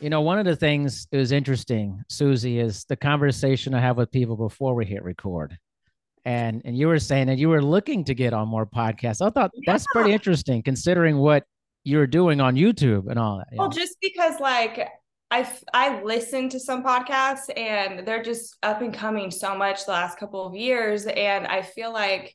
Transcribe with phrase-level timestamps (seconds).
[0.00, 3.98] You know, one of the things that was interesting, Susie, is the conversation I have
[3.98, 5.58] with people before we hit record.
[6.24, 9.24] And and you were saying that you were looking to get on more podcasts.
[9.24, 9.72] I thought Yeah.
[9.72, 11.44] that's pretty interesting considering what
[11.84, 13.48] you're doing on YouTube and all that.
[13.52, 13.74] Well, know.
[13.76, 14.88] just because like
[15.30, 19.92] I I listen to some podcasts and they're just up and coming so much the
[19.92, 22.34] last couple of years, and I feel like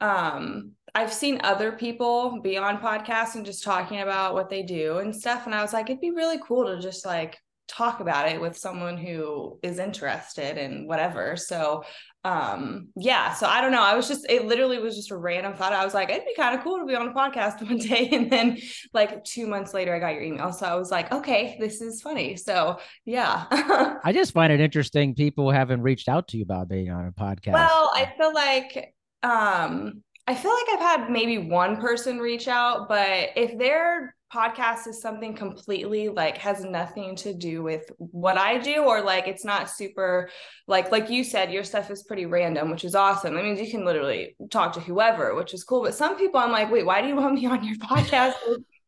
[0.00, 4.96] um I've seen other people be on podcasts and just talking about what they do
[4.98, 7.36] and stuff, and I was like, it'd be really cool to just like
[7.68, 11.36] talk about it with someone who is interested in whatever.
[11.36, 11.84] So
[12.24, 13.82] um yeah so i don't know.
[13.82, 15.72] I was just it literally was just a random thought.
[15.74, 18.08] I was like it'd be kind of cool to be on a podcast one day
[18.12, 18.58] and then
[18.94, 20.50] like two months later i got your email.
[20.52, 22.36] So i was like okay this is funny.
[22.36, 23.44] So yeah.
[24.02, 27.12] I just find it interesting people haven't reached out to you about being on a
[27.12, 27.52] podcast.
[27.52, 32.88] well i feel like um i feel like i've had maybe one person reach out
[32.88, 38.58] but if their podcast is something completely like has nothing to do with what i
[38.58, 40.28] do or like it's not super
[40.66, 43.36] like like you said your stuff is pretty random which is awesome.
[43.36, 46.50] I mean you can literally talk to whoever which is cool but some people i'm
[46.50, 48.34] like wait why do you want me on your podcast?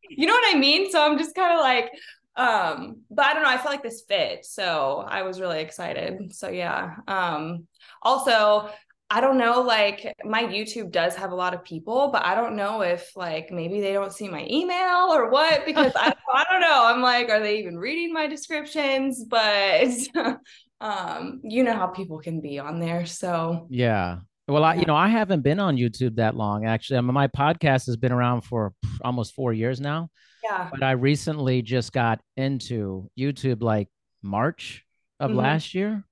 [0.09, 0.91] You know what i mean?
[0.91, 1.89] So i'm just kind of like
[2.35, 6.35] um but i don't know i feel like this fit so i was really excited.
[6.35, 7.65] So yeah um
[8.01, 8.69] also
[9.09, 12.55] i don't know like my youtube does have a lot of people but i don't
[12.55, 16.61] know if like maybe they don't see my email or what because I, I don't
[16.61, 19.87] know i'm like are they even reading my descriptions but
[20.81, 24.19] um you know how people can be on there so yeah.
[24.47, 26.97] Well, I, you know, I haven't been on YouTube that long actually.
[26.97, 28.73] I mean, my podcast has been around for
[29.03, 30.09] almost four years now,
[30.43, 33.89] yeah but I recently just got into YouTube like
[34.23, 34.83] March
[35.19, 35.35] of Mhm.
[35.35, 36.03] last year.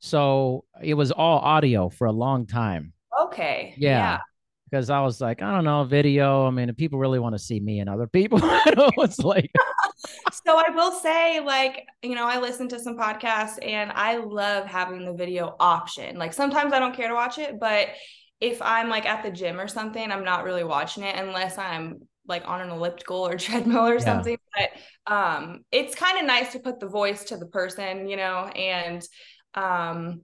[0.00, 2.92] So it was all audio for a long time.
[3.20, 4.18] okay Yeah.
[4.70, 6.46] Because I was like, I don't know, video.
[6.46, 9.18] I mean, if people really want to see me and other people, I know it's
[9.20, 9.50] like,
[10.44, 14.66] So I will say, like, you know, I listen to some podcasts and I love
[14.66, 16.16] having the video option.
[16.16, 17.88] Like sometimes I don't care to watch it, but
[18.40, 22.08] if I'm like at the gym or something, I'm not really watching it unless I'm
[22.26, 24.00] like on an elliptical or treadmill or Yeah.
[24.00, 24.36] something.
[24.56, 28.46] But um it's kind of nice to put the voice to the person, you know,
[28.46, 29.06] and
[29.54, 30.22] um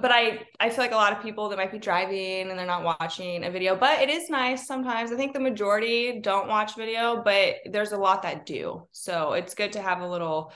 [0.00, 2.66] but I I feel like a lot of people that might be driving and they're
[2.66, 5.12] not watching a video, but it is nice sometimes.
[5.12, 8.88] I think the majority don't watch video, but there's a lot that do.
[8.90, 10.52] So it's good to have a little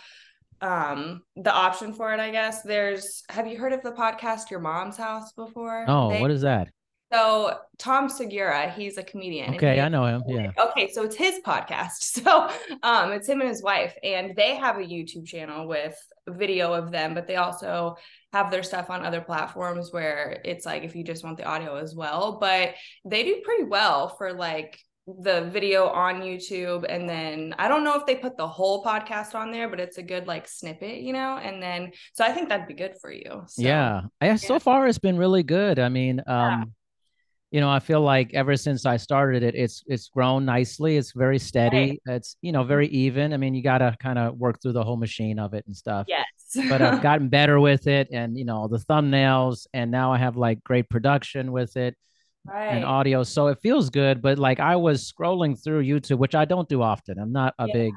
[0.60, 2.62] um the option for it, I guess.
[2.62, 5.84] There's have you heard of the podcast Your Mom's House before?
[5.86, 6.68] oh, They- what is that?
[7.12, 9.54] So Tom Segura, he's a comedian.
[9.54, 10.22] Okay, he- I know him.
[10.26, 10.50] Yeah.
[10.58, 11.88] Okay, so it's his podcast.
[12.18, 12.48] So
[12.82, 15.96] um it's him and his wife and they have a YouTube channel with
[16.28, 17.96] video of them, but they also
[18.32, 21.76] have their stuff on other platforms where it's like if you just want the audio
[21.76, 22.74] as well, but
[23.04, 27.94] they do pretty well for like the video on YouTube and then I don't know
[27.94, 31.14] if they put the whole podcast on there, but it's a good like snippet, you
[31.14, 31.38] know?
[31.38, 33.44] And then so I think that'd be good for you.
[33.46, 34.02] So, yeah.
[34.20, 35.78] I, so far it's been really good.
[35.78, 36.74] I mean, um,
[37.50, 40.96] you know, I feel like ever since I started it, it's it's grown nicely.
[40.98, 41.98] It's very steady.
[42.06, 42.68] It's you know mm-hmm.
[42.68, 43.32] very even.
[43.32, 45.74] I mean, you got to kind of work through the whole machine of it and
[45.74, 46.06] stuff.
[46.08, 46.26] Yes.
[46.68, 50.36] But I've gotten better with it, and you know the thumbnails, and now I have
[50.36, 51.96] like great production with it
[52.54, 54.20] and audio, so it feels good.
[54.22, 57.18] But like I was scrolling through YouTube, which I don't do often.
[57.18, 57.72] I'm not a Yeah.
[57.72, 57.92] big,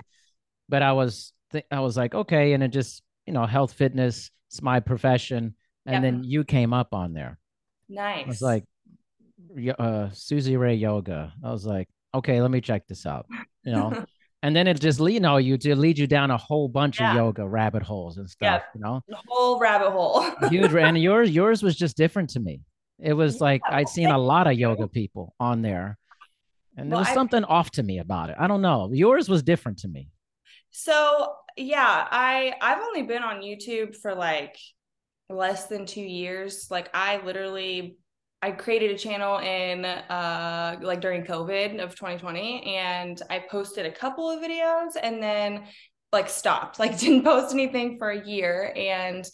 [0.70, 4.32] but I was th- I was like okay, and it just you know health fitness.
[4.50, 7.38] It's my profession, and then you came up on there.
[7.90, 8.26] nice.
[8.26, 8.64] I was like,
[9.80, 11.34] uh, Susie Ray Yoga.
[11.44, 13.26] I was like, okay, let me check this out.
[13.64, 14.06] You know,
[14.44, 17.00] and then it just lead, you know, you to lead you down a whole bunch
[17.00, 17.12] Yeah.
[17.12, 18.64] of yoga rabbit holes and stuff.
[18.76, 20.24] You know, the whole rabbit hole.
[20.50, 20.74] huge.
[20.74, 22.62] and yours, yours was just different to me.
[23.00, 25.98] It was Yeah, like I'd seen a lot of yoga people on there,
[26.78, 28.36] and there was I- something off to me about it.
[28.40, 28.92] I don't know.
[28.94, 30.10] Yours was different to me.
[30.72, 34.58] So yeah, I I've only been on YouTube for like
[35.30, 36.68] less than two years.
[36.70, 37.98] Like I literally
[38.42, 43.92] I created a channel in uh like during COVID of 2020 and I posted a
[43.92, 45.66] couple of videos and then
[46.12, 48.74] like stopped, like didn't post anything for a year.
[48.76, 49.26] And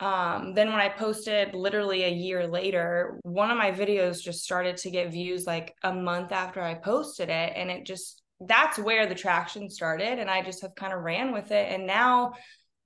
[0.00, 4.76] um then when I posted literally a year later, one of my videos just started
[4.78, 9.06] to get views like a month after I posted it and it just that's where
[9.06, 12.34] the traction started and I just have kind of ran with it and now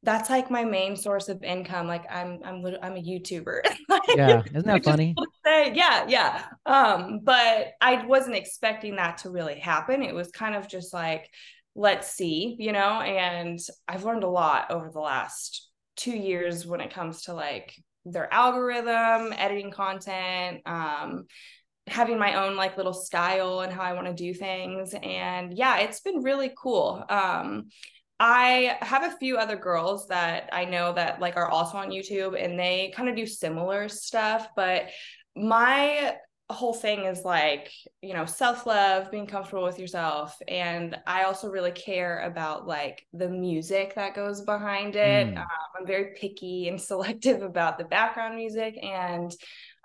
[0.02, 1.86] that's like my main source of income.
[1.86, 3.60] Like I'm, I'm, I'm a YouTuber.
[4.16, 5.14] yeah, isn't that funny?
[5.44, 6.44] Say, yeah, yeah.
[6.64, 10.02] Um, but I wasn't expecting that to really happen.
[10.02, 11.28] It was kind of just like,
[11.74, 13.00] let's see, you know.
[13.00, 17.74] And I've learned a lot over the last two years when it comes to like
[18.06, 21.26] their algorithm, editing content, um,
[21.86, 24.94] having my own like little style and how I want to do things.
[24.94, 27.04] And yeah, it's been really cool.
[27.08, 27.68] Um,
[28.20, 32.40] I have a few other girls that I know that like are also on YouTube
[32.40, 34.90] and they kind of do similar stuff, but
[35.34, 36.16] my
[36.50, 37.72] whole thing is like,
[38.02, 43.28] you know, self-love, being comfortable with yourself and I also really care about like the
[43.28, 45.28] music that goes behind it.
[45.28, 45.38] Mm.
[45.38, 45.46] Um,
[45.78, 49.32] I'm very picky and selective about the background music and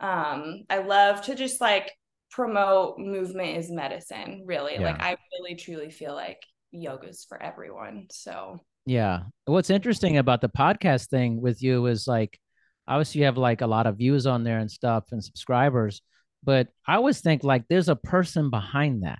[0.02, 1.90] um I love to just like
[2.32, 4.74] promote movement is medicine, really.
[4.74, 4.92] Yeah.
[4.92, 6.42] Like I really truly feel like
[6.82, 8.08] yoga's for everyone.
[8.12, 9.24] So yeah.
[9.46, 12.40] What's interesting about the podcast thing with you is like
[12.88, 16.02] obviously you have like a lot of views on there and stuff and subscribers,
[16.44, 19.20] but I always think like there's a person behind that.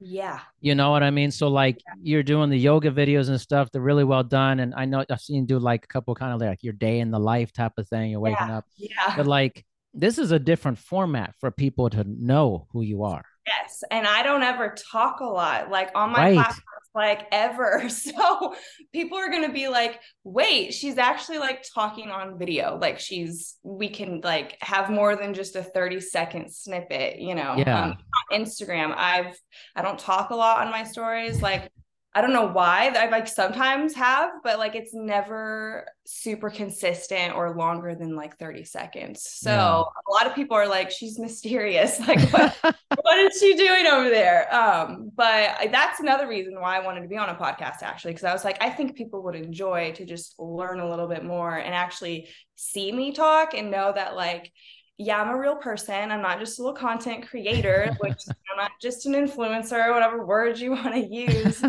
[0.00, 0.40] Yeah.
[0.60, 1.30] You know what I mean?
[1.30, 1.94] So like yeah.
[2.02, 4.60] you're doing the yoga videos and stuff, they're really well done.
[4.60, 7.00] And I know I've seen you do like a couple kind of like your day
[7.00, 8.10] in the life type of thing.
[8.10, 8.58] You're waking yeah.
[8.58, 8.64] up.
[8.76, 9.16] Yeah.
[9.16, 13.24] But like this is a different format for people to know who you are.
[13.48, 13.82] Yes.
[13.90, 16.34] And I don't ever talk a lot like on my right.
[16.34, 16.64] platforms,
[16.94, 17.88] like ever.
[17.98, 18.54] So
[18.92, 22.78] people are going to be like, wait, she's actually like talking on video.
[22.80, 27.54] Like she's, we can like have more than just a 30 second snippet, you know,
[27.56, 27.84] yeah.
[27.84, 27.96] Um,
[28.32, 28.94] on Instagram.
[28.96, 29.38] I've,
[29.76, 31.42] I don't talk a lot on my stories.
[31.42, 31.70] Like
[32.18, 37.54] I don't know why I like sometimes have, but like it's never super consistent or
[37.54, 39.22] longer than like 30 seconds.
[39.22, 39.82] So yeah.
[39.84, 42.00] a lot of people are like, she's mysterious.
[42.08, 42.56] Like, what,
[43.02, 44.52] what is she doing over there?
[44.52, 48.24] Um, but that's another reason why I wanted to be on a podcast actually, because
[48.24, 51.54] I was like, I think people would enjoy to just learn a little bit more
[51.54, 54.50] and actually see me talk and know that like
[54.98, 56.10] yeah, I'm a real person.
[56.10, 60.60] I'm not just a little content creator, which I'm not just an influencer, whatever words
[60.60, 61.62] you want to use.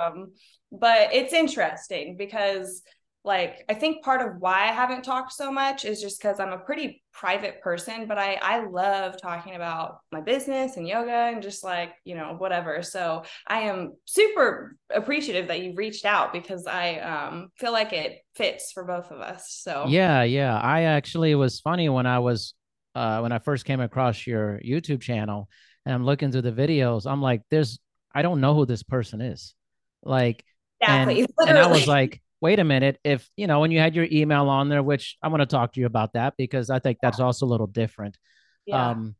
[0.00, 0.32] um,
[0.72, 2.82] but it's interesting because,
[3.24, 6.52] like, I think part of why I haven't talked so much is just because I'm
[6.52, 11.40] a pretty private person, but I I love talking about my business and yoga and
[11.40, 12.82] just like you know whatever.
[12.82, 18.18] So I am super appreciative that you reached out because I um, feel like it
[18.34, 19.44] fits for both of us.
[19.50, 20.58] So yeah, yeah.
[20.58, 22.54] I actually was funny when I was
[22.94, 25.48] uh, when I first came across your YouTube channel
[25.84, 27.78] and I'm looking through the videos, I'm like, there's,
[28.14, 29.54] I don't know who this person is.
[30.02, 30.44] Like,
[30.80, 31.20] exactly.
[31.20, 32.98] and, and I was like, wait a minute.
[33.04, 35.72] If, you know, when you had your email on there, which I want to talk
[35.74, 38.18] to you about that because I think that's also a little different.
[38.66, 38.90] Yeah.
[38.90, 39.16] Um,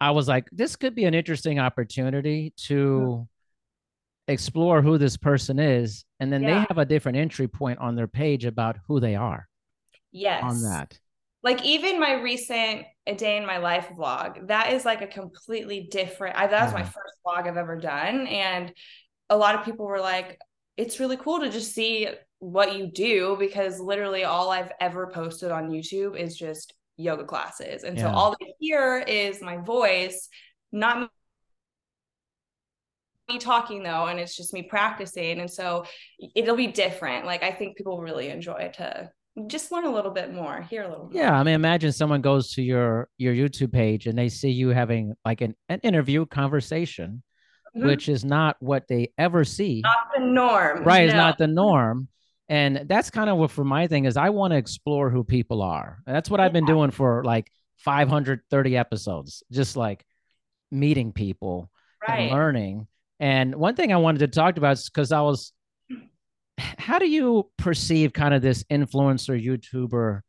[0.00, 4.32] I was like, this could be an interesting opportunity to mm-hmm.
[4.32, 6.04] explore who this person is.
[6.20, 6.48] And then yeah.
[6.48, 9.48] they have a different entry point on their page about who they are.
[10.12, 10.42] Yes.
[10.44, 10.98] On that
[11.42, 14.46] like even my recent a day in my life vlog.
[14.48, 16.90] That is like a completely different I, that was my mm-hmm.
[16.90, 18.72] first vlog i've ever done and
[19.30, 20.38] a lot of people were like
[20.76, 22.08] it's really cool to just see
[22.38, 27.82] what you do because literally all i've ever posted on youtube is just yoga classes
[27.82, 28.04] and yeah.
[28.04, 30.28] so all they hear is my voice
[30.70, 31.10] not
[33.28, 35.84] me talking though and it's just me practicing and so
[36.34, 37.26] it'll be different.
[37.26, 39.10] Like i think people really enjoy to
[39.46, 41.12] just learn a little bit more, hear a little more.
[41.14, 44.70] Yeah, I mean, imagine someone goes to your your YouTube page and they see you
[44.70, 47.22] having like an, an interview conversation,
[47.76, 47.86] mm-hmm.
[47.86, 49.82] which is not what they ever see.
[49.82, 50.84] Not the norm.
[50.84, 51.06] Right, no.
[51.06, 52.08] it's not the norm.
[52.48, 55.62] And that's kind of what for my thing is I want to explore who people
[55.62, 55.98] are.
[56.06, 56.46] That's what yeah.
[56.46, 60.04] I've been doing for like 530 episodes, just like
[60.70, 61.70] meeting people
[62.06, 62.20] right.
[62.20, 62.86] and learning.
[63.20, 65.52] And one thing I wanted to talk about is because I was
[66.58, 70.20] how do you perceive kind of this influencer YouTuber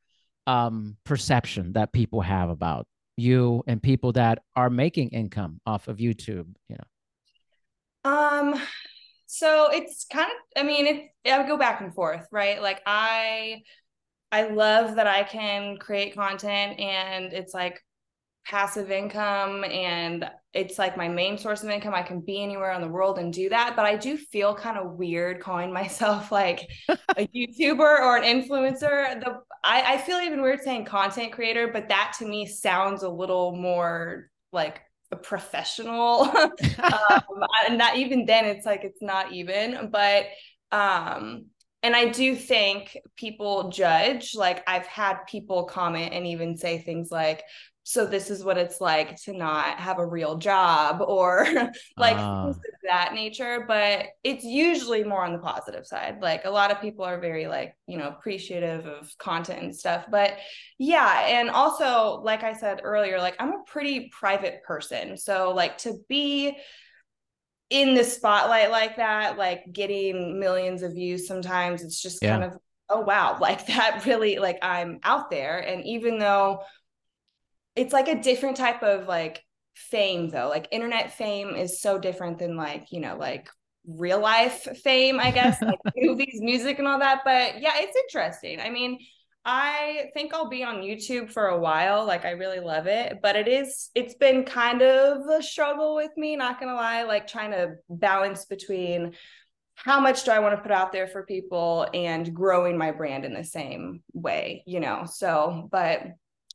[0.47, 5.97] um, perception that people have about you and people that are making income off of
[5.97, 6.47] YouTube?
[6.67, 8.11] You know.
[8.11, 8.61] Um.
[9.27, 10.61] So it's kind of.
[10.63, 11.31] I mean, it.
[11.31, 12.61] I go back and forth, right?
[12.61, 13.61] Like I.
[14.31, 17.83] I love that I can create content and it's like
[18.45, 21.93] passive income and it's like my main source of income.
[21.93, 23.75] I can be anywhere in the world and do that.
[23.75, 29.19] But I do feel kind of weird calling myself like a YouTuber or an influencer.
[29.19, 33.09] The I, I feel even weird saying content creator, but that to me sounds a
[33.09, 36.21] little more like a professional.
[36.33, 37.21] um,
[37.67, 39.89] and not even then, it's like it's not even.
[39.91, 40.25] But
[40.71, 41.45] um
[41.81, 44.35] and I do think people judge.
[44.35, 47.43] Like I've had people comment and even say things like,
[47.89, 51.43] so this is what it's like to not have a real job or
[51.97, 52.49] like things ah.
[52.49, 56.79] of that nature but it's usually more on the positive side like a lot of
[56.81, 60.37] people are very like you know appreciative of content and stuff but
[60.77, 65.75] yeah and also like i said earlier like i'm a pretty private person so like
[65.79, 66.55] to be
[67.71, 72.37] in the spotlight like that like getting millions of views sometimes it's just Yeah.
[72.37, 72.57] kind of
[72.89, 76.61] oh wow like that really like i'm out there and even though
[77.79, 79.41] it's like a different type of like
[79.73, 80.49] fame though.
[80.49, 83.49] Like internet fame is so different than like you know like
[83.87, 87.21] real life fame i guess like movies music and all that.
[87.23, 88.59] But yeah it's interesting.
[88.59, 88.99] I mean
[89.45, 92.05] i think i'll be on youtube for a while.
[92.05, 93.19] Like i really love it.
[93.21, 97.27] But it is it's been kind of a struggle with me not gonna lie like
[97.27, 99.13] trying to balance between
[99.75, 103.23] how much do I want to put out there for people and growing my brand
[103.23, 105.05] in the same way, you know?
[105.05, 106.01] So, but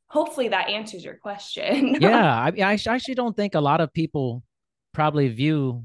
[0.07, 1.95] hopefully that answers your question.
[1.99, 4.43] yeah, I, I actually don't think a lot of people
[4.93, 5.83] probably view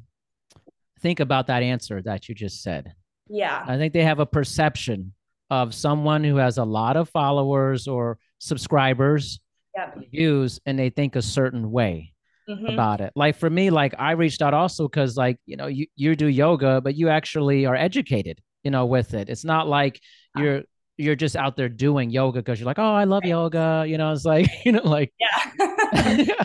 [1.00, 2.92] think about that answer that you just said.
[3.28, 3.64] yeah.
[3.66, 5.14] I think they have a perception
[5.48, 9.40] of someone who has a lot of followers or subscribers,
[9.74, 10.10] Yep.
[10.10, 12.12] views, and they think a certain way
[12.48, 12.72] Mhm.
[12.74, 13.12] about it.
[13.14, 16.26] Like for me, like I reached out also because like, you know, you, you do
[16.26, 19.28] yoga, but you actually are educated, you know, with it.
[19.28, 20.00] It's not like
[20.36, 20.62] you're
[21.00, 23.84] you're just out there doing yoga because you're like, oh, I love yoga.
[23.86, 26.16] You know, it's like, you know, like Yeah.
[26.16, 26.44] yeah.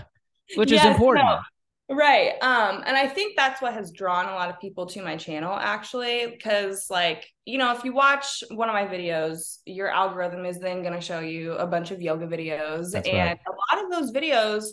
[0.56, 1.26] which is important.
[1.26, 1.40] no.
[1.88, 2.32] Right.
[2.42, 5.54] Um, and I think that's what has drawn a lot of people to my channel
[5.54, 10.58] actually, because like, you know, if you watch one of my videos, your algorithm is
[10.60, 12.92] then gonna show you a bunch of yoga videos.
[12.92, 13.40] That's and right.
[13.48, 14.66] a lot of those videos,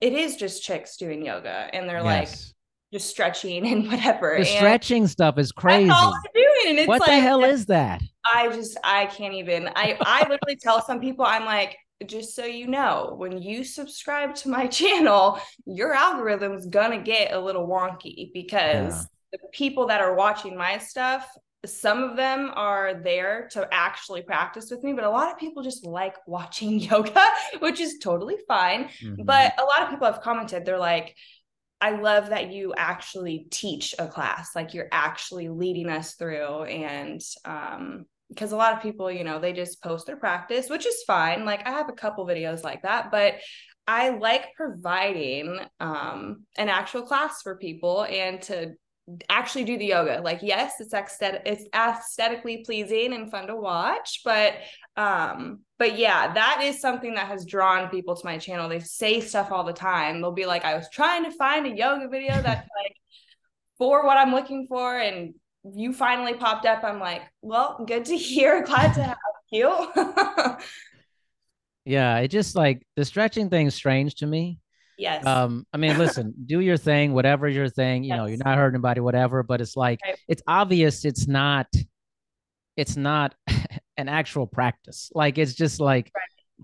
[0.00, 2.54] it is just chicks doing yoga and they're like Yes.
[2.92, 4.30] Just stretching and whatever.
[4.32, 5.88] the and stretching stuff is crazy.
[5.88, 6.70] That's all they're doing.
[6.70, 8.02] And it's What like the hell is that?
[8.24, 9.68] I just I can't even.
[9.74, 11.76] I I literally tell some people I'm like
[12.06, 17.38] just so you know, when you subscribe to my channel, your algorithm's gonna get a
[17.40, 21.28] little wonky because the people that are watching my stuff,
[21.66, 25.62] some of them are there to actually practice with me, but a lot of people
[25.62, 27.20] just like watching yoga,
[27.58, 28.88] which is totally fine.
[29.02, 29.26] Mhm.
[29.26, 31.14] But a lot of people have commented, they're like,
[31.80, 36.64] I love that you actually teach a class, like you're actually leading us through.
[36.64, 40.86] And um, because a lot of people, you know, they just post their practice, which
[40.86, 41.44] is fine.
[41.44, 43.34] Like I have a couple videos like that, but
[43.86, 48.74] I like providing um, an actual class for people and to
[49.30, 50.20] actually do the yoga.
[50.22, 54.54] Like, yes, it's aesthetic, it's aesthetically pleasing and fun to watch, but
[54.96, 58.68] um, but yeah, that is something that has drawn people to my channel.
[58.68, 60.20] They say stuff all the time.
[60.20, 62.96] They'll be like, I was trying to find a yoga video that's like
[63.78, 65.34] for what I'm looking for, and
[65.74, 66.82] you finally popped up.
[66.84, 68.62] I'm like, well, good to hear.
[68.66, 69.16] Glad to have
[69.52, 69.92] you.
[71.84, 74.58] Yeah, it just like the stretching thing's strange to me.
[74.98, 75.24] yes.
[75.24, 78.74] Um, I mean, listen, do your thing, whatever your thing, you know, you're not hurting
[78.76, 80.18] anybody, whatever, but it's like Right.
[80.28, 81.66] it's obvious it's not
[82.78, 83.34] it's not
[83.98, 85.10] an actual practice.
[85.14, 86.10] Like it's just like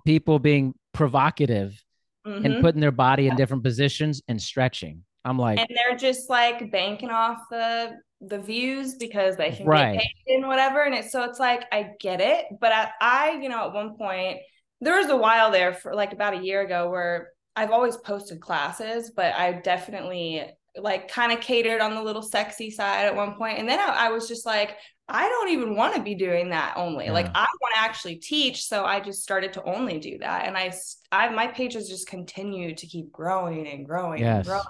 [0.06, 1.78] people being provocative
[2.26, 2.44] Mhm.
[2.44, 5.04] and putting their body in different positions and stretching.
[5.26, 9.92] I'm like, and they're just like banking off the the views because they can Right.
[9.99, 13.30] get paid and whatever and it's so it's like i get it but I, I
[13.42, 14.38] you know at one point
[14.80, 18.40] there was a while there for like about a year ago where i've always posted
[18.40, 20.42] classes but i definitely
[20.76, 24.07] like kind of catered on the little sexy side at one point and then i,
[24.07, 24.76] I was just like
[25.09, 27.11] i don't even want to be doing that only.
[27.11, 30.57] Like i want to actually teach so i just started to only do that and
[30.57, 30.73] I,
[31.12, 34.64] I my pages just continue to keep growing and growing and growing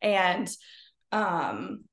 [0.00, 0.48] and
[1.10, 1.84] um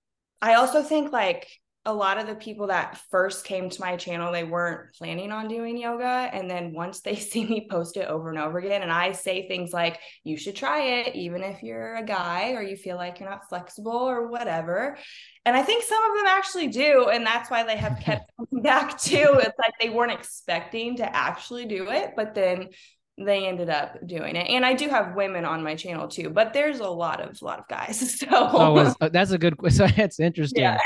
[0.41, 1.47] i also think like
[1.89, 5.47] a lot of the people that first came to my channel they weren't planning on
[5.47, 6.29] doing yoga.
[6.31, 9.47] And then once they see me post it over and over again and i say
[9.47, 13.19] things like you should try it even if you're a guy or you feel like
[13.19, 14.97] you're not flexible or whatever.
[15.45, 18.63] And i think some of them actually do and that's why they have kept coming
[18.63, 19.39] back too.
[19.39, 22.69] It's like they weren't expecting to actually do it but then
[23.17, 24.47] they ended up doing it.
[24.47, 27.57] And i do have women on my channel too but there's a lot of lot
[27.57, 30.61] of guys so, oh, that's a good so it's interesting.
[30.61, 30.77] Yeah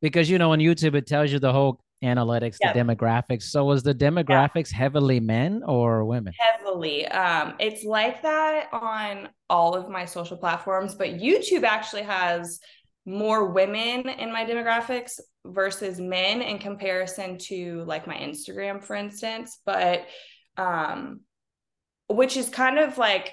[0.00, 2.72] because you know on YouTube it tells you the whole analytics, Yeah.
[2.72, 3.42] the demographics.
[3.44, 6.32] So was the demographics heavily men or women?
[6.38, 12.60] heavily um it's like that on all of my social platforms but youtube actually has
[13.04, 19.58] more women in my demographics versus men in comparison to like my instagram for instance
[19.66, 20.06] but
[20.56, 21.20] um
[22.08, 23.32] which is kind of like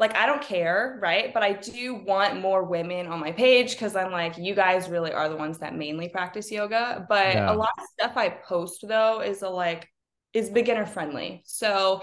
[0.00, 1.32] like I don't care, right?
[1.32, 5.12] But I do want more women on my page because I'm like, you guys really
[5.12, 7.06] are the ones that mainly practice yoga.
[7.08, 7.52] But Yeah.
[7.52, 9.88] a lot of stuff I post though is a like
[10.32, 11.42] is beginner friendly.
[11.44, 12.02] So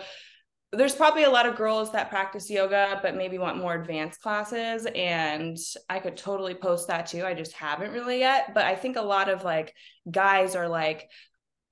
[0.74, 4.86] there's probably a lot of girls that practice yoga but maybe want more advanced classes
[4.96, 5.58] and
[5.90, 9.02] i could totally post that too i just haven't really yet but i think a
[9.02, 9.74] lot of like
[10.12, 11.10] guys are like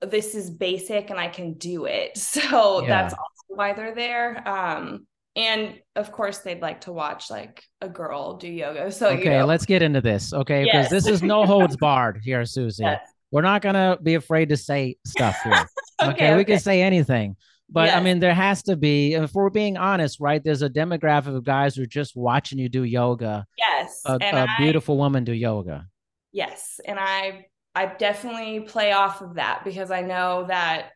[0.00, 2.88] this is basic and i can do it so yeah.
[2.88, 5.06] that's also why they're there um
[5.36, 9.30] and of course they'd like to watch like a girl do yoga so okay you
[9.30, 9.46] know.
[9.46, 10.90] let's get into this okay because yes.
[10.90, 13.00] this is no holds barred here susie yes.
[13.30, 15.52] we're not gonna be afraid to say stuff here
[16.02, 16.52] okay, okay, we okay.
[16.52, 17.36] can say anything
[17.68, 17.96] but yes.
[17.96, 20.42] I mean, there has to be, if we're being honest, right?
[20.42, 23.44] There's a demographic of guys who are just watching you do yoga.
[23.58, 24.02] Yes.
[24.06, 25.86] A, a I, beautiful woman do yoga.
[26.32, 26.78] Yes.
[26.86, 30.92] And I I definitely play off of that because I know that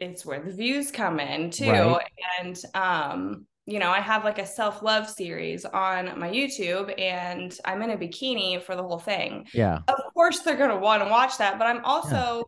[0.00, 1.70] it's where the views come in too.
[1.70, 2.10] Right.
[2.40, 7.82] And um, you know, I have like a self-love series on my YouTube and I'm
[7.82, 9.46] in a bikini for the whole thing.
[9.52, 9.80] Yeah.
[9.88, 12.42] Of course they're gonna want to watch that, but I'm also yeah.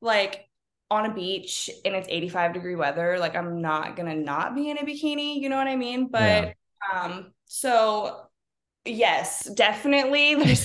[0.00, 0.48] like
[0.92, 4.76] on a beach and it's 85 degree weather like i'm not gonna not be in
[4.76, 6.54] a bikini you know what i mean but
[6.92, 7.02] yeah.
[7.02, 8.26] um so
[8.84, 10.64] yes definitely there's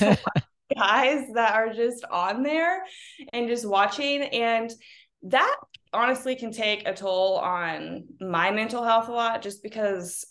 [0.76, 2.84] guys that are just on there
[3.32, 4.70] and just watching and
[5.24, 5.56] that
[5.94, 10.26] honestly can take a toll on my mental health a lot just because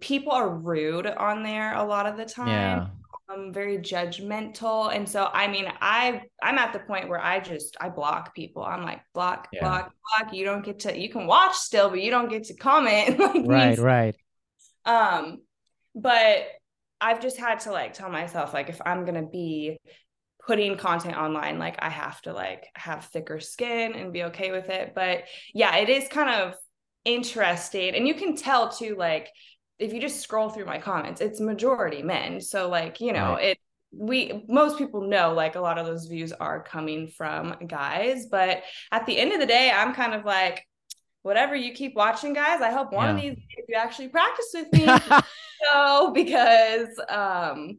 [0.00, 2.48] people are rude on there a lot of the time.
[2.48, 2.86] Yeah.
[3.30, 4.94] Um, very judgmental.
[4.94, 8.62] And so i mean i i'm at the point where i just i block people.
[8.62, 9.60] I'm like block yeah.
[9.60, 10.32] block block.
[10.34, 13.18] You don't get to you can watch still but you don't get to comment.
[13.46, 14.16] Like right right.
[14.84, 15.38] Um
[15.94, 16.46] but
[17.00, 19.78] i've just had to like tell myself like if i'm gonna be
[20.48, 24.68] putting content online like i have to like have thicker skin and be okay with
[24.68, 25.22] it but
[25.54, 26.56] yeah it is kind of
[27.04, 29.28] interesting and you can tell too like
[29.78, 32.40] if you just scroll through my comments, it's majority men.
[32.40, 33.44] So like, you know, right.
[33.44, 33.58] it
[33.90, 38.62] we most people know like a lot of those views are coming from guys, but
[38.92, 40.66] at the end of the day, I'm kind of like
[41.22, 43.14] whatever you keep watching guys, I hope one yeah.
[43.14, 44.86] of these days you actually practice with me.
[45.72, 47.78] so because um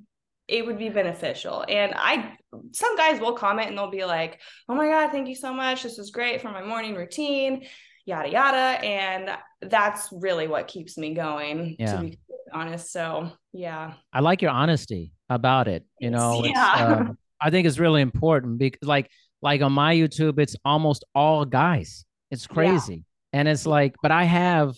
[0.50, 1.64] it would be beneficial.
[1.68, 2.34] And I
[2.72, 5.84] some guys will comment and they'll be like, "Oh my god, thank you so much.
[5.84, 7.66] This was great for my morning routine."
[8.10, 9.30] yada yada and
[9.62, 11.96] that's really what keeps me going yeah.
[11.96, 12.18] to be
[12.52, 16.98] honest so yeah i like your honesty about it you know yeah.
[17.02, 19.12] Um, i think it's really important because like
[19.44, 23.40] like on my youtube it's almost all guys it's crazy yeah.
[23.40, 24.76] and it's like but i have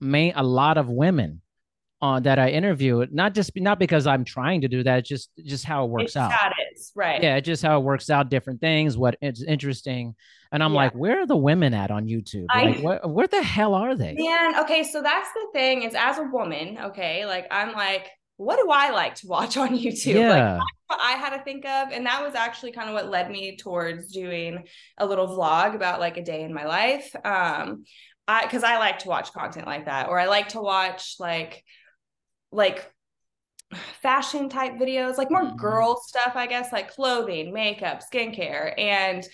[0.00, 1.42] main a lot of women
[2.00, 3.04] on uh, that I interview.
[3.10, 6.16] Not just not because I'm trying to do that, just just how it works it's
[6.16, 6.30] out.
[6.30, 7.22] That is right.
[7.22, 8.30] Yeah, just how it works out.
[8.30, 8.96] Different things.
[8.96, 10.14] What it's interesting.
[10.50, 10.78] And I'm yeah.
[10.78, 12.46] like, where are the women at on YouTube?
[12.48, 14.14] Like, what, where the hell are they?
[14.14, 15.82] Man, okay, so that's the thing.
[15.82, 19.76] Is as a woman, okay, like I'm like, what do I like to watch on
[19.76, 20.14] YouTube?
[20.14, 20.58] Yeah.
[20.88, 23.56] Like I had to think of, and that was actually kind of what led me
[23.56, 24.64] towards doing
[24.96, 27.14] a little vlog about like a day in my life.
[27.24, 27.84] Um,
[28.26, 31.64] I because I like to watch content like that, or I like to watch like
[32.52, 32.92] like
[34.00, 35.56] fashion type videos, like more mm-hmm.
[35.56, 38.78] girl stuff, I guess, like clothing, makeup, skincare.
[38.78, 39.26] And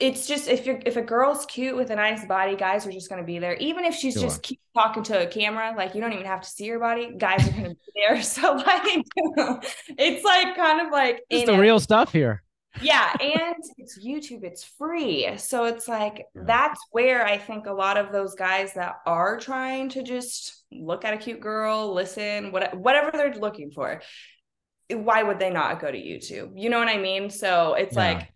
[0.00, 3.08] it's just if you're if a girl's cute with a nice body, guys are just
[3.08, 3.54] gonna be there.
[3.54, 4.22] Even if she's sure.
[4.22, 7.12] just keep talking to a camera, like you don't even have to see her body,
[7.16, 8.22] guys are gonna be there.
[8.22, 9.04] So like
[9.98, 12.42] it's like kind of like it's the real stuff here.
[12.80, 15.36] yeah, and it's YouTube, it's free.
[15.36, 16.42] So it's like yeah.
[16.46, 21.04] that's where I think a lot of those guys that are trying to just look
[21.04, 24.02] at a cute girl, listen, what, whatever they're looking for.
[24.90, 26.52] Why would they not go to YouTube?
[26.56, 27.30] You know what I mean?
[27.30, 28.12] So it's yeah.
[28.14, 28.32] like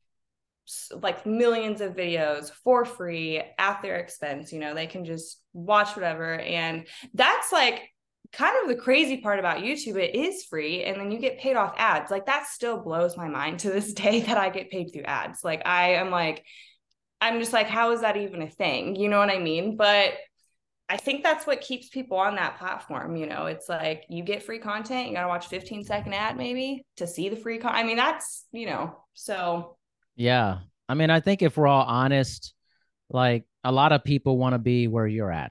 [1.00, 5.94] like millions of videos for free at their expense you know they can just watch
[5.94, 7.82] whatever and that's like
[8.32, 11.56] kind of the crazy part about YouTube it is free and then you get paid
[11.56, 14.90] off ads like that still blows my mind to this day that I get paid
[14.92, 16.44] through ads like I am like
[17.20, 20.14] I'm just like how is that even a thing you know what I mean but
[20.88, 23.16] I think that's what keeps people on that platform.
[23.16, 26.36] You know, it's like you get free content, you got to watch 15 second ad
[26.36, 27.72] maybe to see the free con.
[27.74, 29.76] I mean, that's, you know, so.
[30.14, 30.58] Yeah.
[30.88, 32.54] I mean, I think if we're all honest,
[33.10, 35.50] like a lot of people want to be where you're at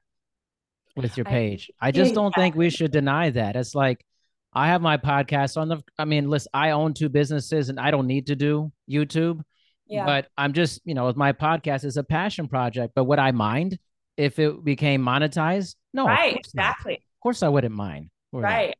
[0.95, 1.69] with your page.
[1.81, 3.57] I, I just don't think we should deny that.
[3.57, 4.05] It's like,
[4.53, 7.91] I have my podcast on the, I mean, listen, I own two businesses and I
[7.91, 9.41] don't need to do YouTube.
[9.85, 10.05] Yeah.
[10.05, 12.93] But I'm just, you know, with my podcast is a passion project.
[12.95, 13.77] But would I mind
[14.17, 15.75] if it became monetized?
[15.93, 16.93] No, right, exactly.
[16.93, 16.99] Not.
[16.99, 18.09] Of course, I wouldn't mind.
[18.31, 18.75] Right.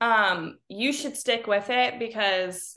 [0.00, 2.76] Um, you should stick with it because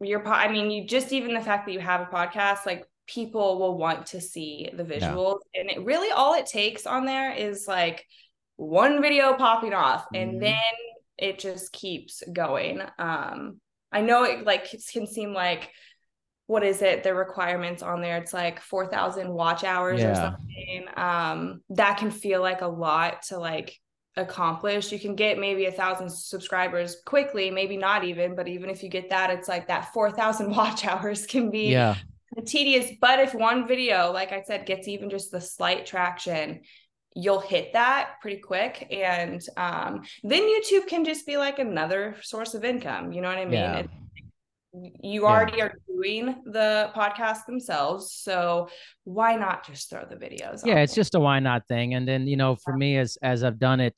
[0.00, 2.86] your po- I mean, you just even the fact that you have a podcast, like
[3.06, 5.62] people will want to see the visuals, yeah.
[5.62, 8.04] and it really all it takes on there is like
[8.56, 10.16] one video popping off, mm-hmm.
[10.16, 10.56] and then
[11.16, 12.80] it just keeps going.
[12.98, 15.70] Um, I know it like it can seem like
[16.48, 18.16] what is it the requirements on there?
[18.18, 20.10] It's like 4000 watch hours Yeah.
[20.10, 20.86] or something.
[20.96, 23.78] Um that can feel like a lot to like
[24.16, 24.90] accomplish.
[24.90, 28.88] You can get maybe a thousand subscribers quickly maybe not even but even if you
[28.88, 31.94] get that it's like that 4000 watch hours can be Yeah.
[32.46, 32.90] tedious.
[33.00, 36.60] But if one video like i said gets even just the slight traction
[37.14, 38.86] you'll hit that pretty quick.
[38.92, 43.12] And um, then youtube can just be like another source of income.
[43.12, 43.54] You know what i mean?
[43.54, 43.82] Yeah.
[44.72, 45.28] You Yeah.
[45.28, 48.68] already are doing the podcast themselves so
[49.04, 52.26] why not just throw the videos yeah it's just a why not thing and then
[52.26, 53.94] you know for me as as i've done it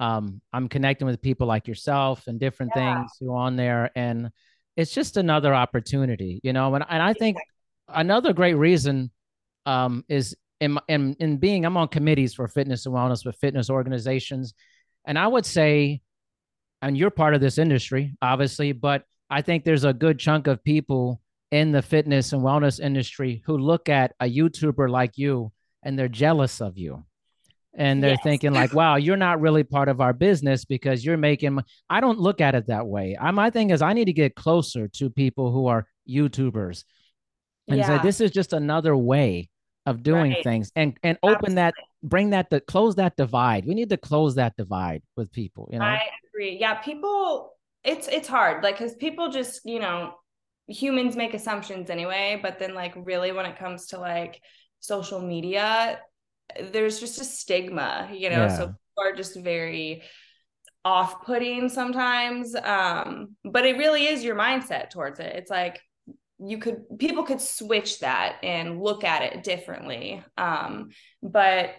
[0.00, 2.96] um i'm connecting with people like yourself and different Yeah.
[2.96, 4.30] things who are on there and
[4.76, 7.36] it's just another opportunity you know and, and i think
[7.88, 9.10] another great reason
[9.66, 13.70] um is in, in in being i'm on committees for fitness and wellness with fitness
[13.70, 14.52] organizations
[15.06, 16.00] and i would say
[16.82, 20.62] and you're part of this industry obviously but i think there's a good chunk of
[20.64, 25.50] people in the fitness and wellness industry who look at a youtuber like you
[25.82, 27.04] and they're jealous of you.
[27.74, 28.22] And they're Yes.
[28.22, 32.00] thinking like wow you're not really part of our business because you're making mon-" i
[32.00, 33.16] don't look at it that way.
[33.18, 36.84] I, my thing is i need to get closer to people who are youtubers.
[37.68, 39.48] And say this is just another way
[39.86, 40.44] of doing Right.
[40.44, 43.64] things and and open that bring that to close that divide.
[43.66, 45.84] We need to close that divide with people you know?
[45.84, 46.58] I agree.
[46.58, 48.62] Yeah, people it's it's hard.
[48.62, 50.14] Like cuz people just, you know,
[50.66, 54.40] humans make assumptions anyway, but then like really when it comes to like
[54.80, 56.00] social media,
[56.72, 58.48] there's just a stigma, you know.
[58.48, 58.72] So Yeah.
[58.72, 60.02] people are just very
[60.84, 62.54] off-putting sometimes.
[62.54, 65.34] Um but it really is your mindset towards it.
[65.36, 65.80] It's like
[66.38, 70.22] you could people could switch that and look at it differently.
[70.36, 70.90] Um
[71.22, 71.70] but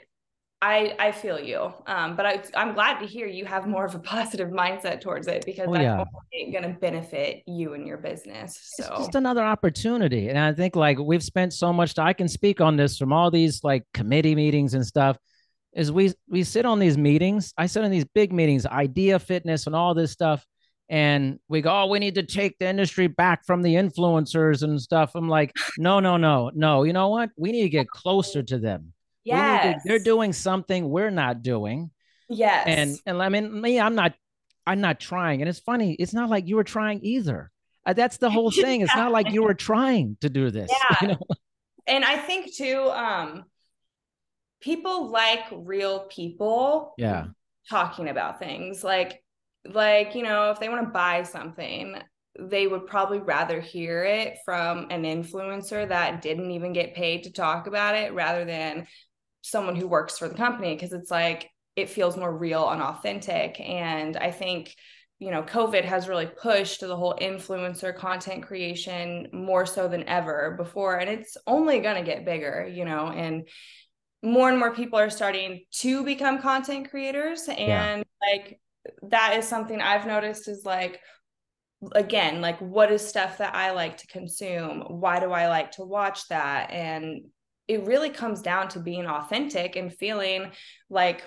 [0.62, 1.74] I I feel you.
[1.88, 5.28] Um, but I I'm glad to hear you have more of a positive mindset towards
[5.28, 6.04] it because Oh, that's yeah.
[6.34, 8.60] only going to benefit you and your business.
[8.76, 12.08] So it's just another opportunity and i think like we've spent so much time.
[12.08, 15.18] i can speak on this from all these like committee meetings and stuff
[15.74, 19.66] is we we sit on these meetings i sit in these big meetings IDEA Fitness
[19.68, 20.46] and all this stuff
[20.90, 24.82] and we go oh we need to take the industry back from the influencers and
[24.82, 28.42] stuff i'm like no no no no you know what we need to get closer
[28.44, 28.92] to them
[29.30, 31.92] we need to, yes, they're doing something we're not doing
[32.30, 34.14] yes, and and I mean me, I'm not
[34.66, 35.42] I'm not trying.
[35.42, 37.52] And it's funny, it's not like you were trying either.
[37.86, 38.82] Uh, that's the whole thing.
[38.82, 40.72] It's not like you were trying to do this.
[40.92, 40.98] Yeah.
[41.02, 41.20] You know?
[41.88, 43.46] and I think too, um,
[44.62, 46.94] people like real people.
[46.98, 47.28] Yeah.
[47.70, 49.24] talking about things like
[49.66, 51.96] like you know if they want to buy something
[52.40, 57.32] they would probably rather hear it from an influencer that didn't even get paid to
[57.32, 58.88] talk about it rather than
[59.42, 63.60] someone who works for the company because it's like it feels more real and authentic.
[63.60, 64.76] And i think
[65.20, 70.56] you know covid has really pushed the whole influencer content creation more so than ever
[70.58, 73.46] before and it's only going to get bigger you know and
[74.22, 77.48] more and more people are starting to become content creators.
[77.48, 78.60] And like
[79.04, 81.00] that is something i've noticed is like
[81.92, 84.82] again like what is stuff that i like to consume?
[84.88, 86.72] Why do i like to watch that?
[86.72, 87.26] And
[87.70, 90.52] it really comes down to being authentic and feeling
[90.90, 91.24] like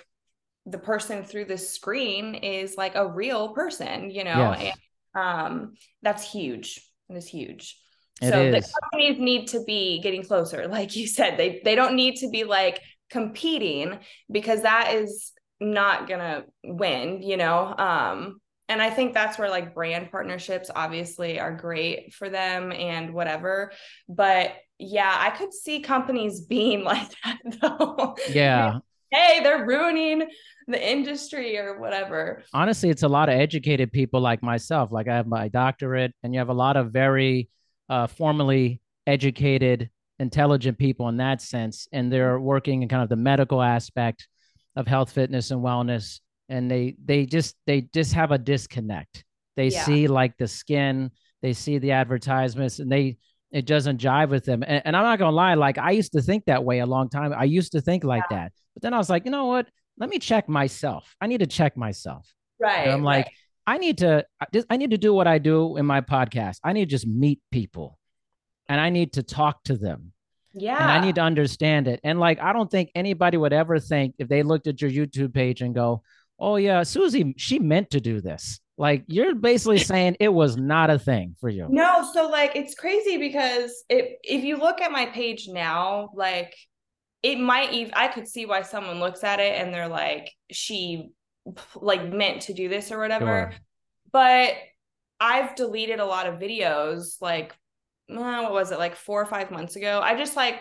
[0.67, 4.77] the person through the screen is like a real person you know Yes.
[5.15, 6.81] and um that's huge.
[7.09, 7.79] It is huge.
[8.21, 11.39] It so the companies need to be getting closer like you said.
[11.39, 13.99] They they don't need to be like competing
[14.31, 19.75] because that is not gonna win you know um and i think that's where like
[19.75, 23.71] brand partnerships obviously are great for them and whatever
[24.09, 28.79] but yeah i could see companies being like that though Yeah.
[29.11, 30.29] hey they're ruining
[30.69, 34.93] the industry or whatever Honestly, it's a lot of educated people like myself.
[34.93, 37.49] Like I have my doctorate, and you have a lot of very
[37.89, 39.91] uh, formally educated,
[40.21, 41.89] intelligent people in that sense.
[41.93, 44.29] And they're working in kind of the medical aspect
[44.77, 46.21] of health, fitness, and wellness.
[46.49, 49.25] And they they just they just have a disconnect.
[49.57, 49.85] They Yeah.
[49.85, 51.11] see like the skin,
[51.43, 53.17] they see the advertisements, and they
[53.53, 54.63] it doesn't jive with them.
[54.67, 57.09] And, and I'm not gonna lie, like I used to think that way a long
[57.09, 57.33] time.
[57.37, 59.69] I used to think like that, but then I was like, you know what?
[59.99, 61.15] Let me check myself.
[61.21, 62.33] I need to check myself.
[62.59, 63.35] right And I'm like, right.
[63.67, 64.27] I need to
[64.69, 66.59] I need to do what I do in my podcast.
[66.65, 67.99] I need to just meet people
[68.69, 70.13] and I need to talk to them
[70.55, 72.01] yeah and I need to understand it.
[72.03, 75.35] And like I don't think anybody would ever think if they looked at your YouTube
[75.35, 76.03] page and go,
[76.39, 80.91] "Oh yeah, Susie, she meant to do this." Like you're basically saying it was not
[80.91, 81.69] a thing for you.
[81.71, 86.53] No, so like it's crazy because it if you look at my page now, like
[87.23, 91.11] it might even I could see why someone looks at it and they're like, she
[91.77, 93.53] like meant to do this or whatever.
[93.53, 93.61] Sure.
[94.11, 94.55] But
[95.21, 97.55] I've deleted a lot of videos like
[98.11, 100.01] uh, what was it, like four or five months ago.
[100.03, 100.57] I just like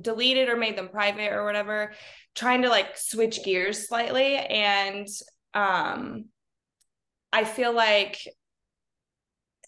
[0.00, 1.92] deleted or made them private or whatever,
[2.36, 4.36] trying to like switch gears slightly.
[4.36, 5.08] And
[5.54, 6.26] um,
[7.34, 8.20] I feel like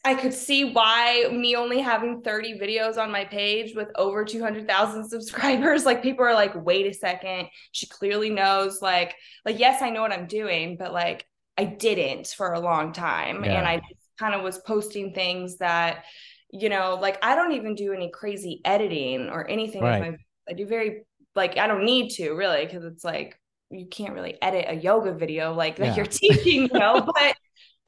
[0.05, 5.05] I could see why me only having 30 videos on my page with over 200,000
[5.09, 9.91] subscribers like people are like wait a second she clearly knows like like yes I
[9.91, 11.27] know what I'm doing but like
[11.59, 13.59] I didn't for a long time yeah.
[13.59, 13.83] and I
[14.17, 16.05] kind of was posting things that
[16.53, 20.13] you know like I don't even do any crazy editing or anything right.
[20.13, 20.17] my,
[20.49, 21.03] I do very
[21.35, 25.13] like I don't need to really because it's like you can't really edit a yoga
[25.13, 25.97] video like that yeah.
[25.97, 27.35] you're teaching you know but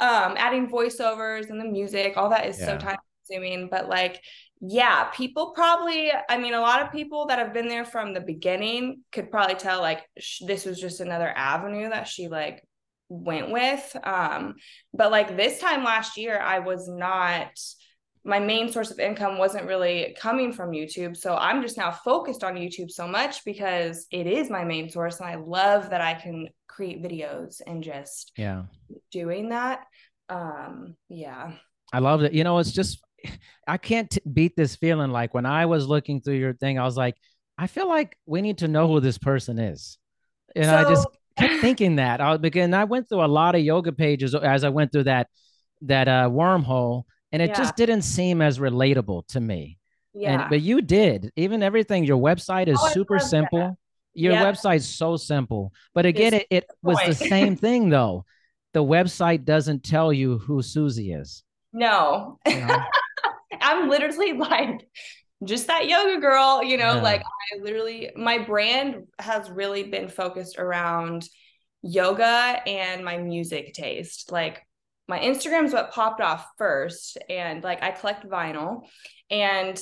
[0.00, 2.66] um adding voiceovers and the music all that is yeah.
[2.66, 4.22] so time consuming but like
[4.60, 8.20] yeah people probably i mean a lot of people that have been there from the
[8.20, 12.62] beginning could probably tell like sh- this was just another avenue that she like
[13.08, 14.54] went with um
[14.92, 17.50] but like this time last year i was not
[18.28, 21.16] my main source of income wasn't really coming from YouTube.
[21.16, 25.18] So I'm just now focused on YouTube so much because it is my main source.
[25.18, 28.64] And I love that I can create videos and just yeah
[29.10, 29.80] doing that.
[30.28, 31.52] Um, yeah.
[31.92, 32.32] I love it.
[32.32, 33.00] You know, it's just
[33.66, 35.10] I can't t- beat this feeling.
[35.10, 37.16] Like when I was looking through your thing, I was like,
[37.56, 39.98] I feel like we need to know who this person is.
[40.54, 42.20] And so, I just kept thinking that.
[42.20, 45.28] I begin I went through a lot of yoga pages as I went through that
[45.82, 47.56] that uh wormhole and it yeah.
[47.56, 49.78] just didn't seem as relatable to me.
[50.14, 50.42] Yeah.
[50.42, 51.30] And, but you did.
[51.36, 53.58] Even everything, your website is oh, super simple.
[53.58, 53.76] That.
[54.14, 54.54] Your yep.
[54.54, 55.72] website's so simple.
[55.94, 58.24] But again, it, it was the same thing though.
[58.74, 61.42] The website doesn't tell you who Susie is.
[61.72, 62.38] No.
[62.46, 62.78] You know?
[63.60, 64.88] I'm literally like
[65.44, 67.02] just that yoga girl, you know, yeah.
[67.02, 71.28] like I literally my brand has really been focused around
[71.82, 74.32] yoga and my music taste.
[74.32, 74.62] Like
[75.06, 77.18] my Instagram's what popped off first.
[77.28, 78.82] And like I collect vinyl
[79.30, 79.80] and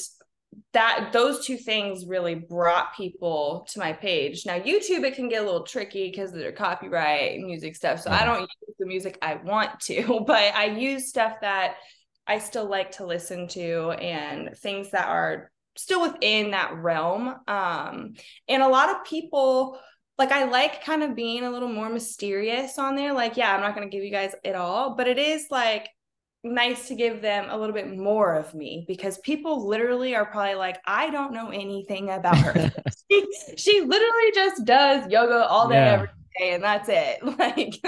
[0.73, 4.45] that those two things really brought people to my page.
[4.47, 8.01] Now YouTube it can get a little tricky because of their copyright music stuff.
[8.01, 8.11] So.
[8.11, 11.77] I don't use the music I want to, but I use stuff that
[12.27, 17.35] I still like to listen to and things that are still within that realm.
[17.47, 18.14] Um,
[18.49, 19.79] and a lot of people
[20.19, 23.12] like I like kind of being a little more mysterious on there.
[23.12, 25.88] Like, yeah, I'm not going to give you guys it all, but it is like
[26.55, 30.55] nice to give them a little bit more of me because people literally are probably
[30.55, 32.73] like, I don't know anything about her.
[33.11, 35.93] she, she literally just does yoga all day, yeah.
[35.93, 37.19] every day, and that's it.
[37.39, 37.81] Like,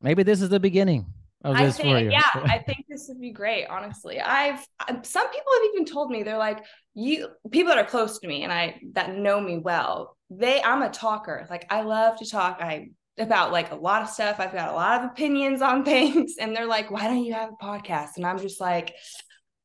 [0.00, 1.06] maybe this is the beginning.
[1.42, 3.66] Of this I think, yeah, I think this would be great.
[3.66, 7.88] Honestly, I've um, some people have even told me they're like, you people that are
[7.88, 11.46] close to me and I that know me well they I'm a talker.
[11.48, 12.58] Like I love to talk.
[12.60, 14.36] I about like a lot of stuff.
[14.38, 16.34] I've got a lot of opinions on things.
[16.38, 18.16] And they're like, why don't you have a podcast?
[18.16, 18.94] And I'm just like,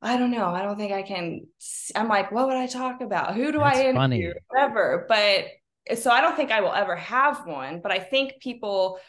[0.02, 0.48] I don't know.
[0.48, 1.42] I don't think I can.
[1.96, 3.36] I'm like, what would I talk about?
[3.36, 3.94] Who do That's I interview?
[4.00, 4.34] Funny.
[4.48, 5.06] Whatever.
[5.08, 5.46] But
[5.88, 7.82] eh, so I don't think I will ever have one.
[7.82, 9.00] But I think people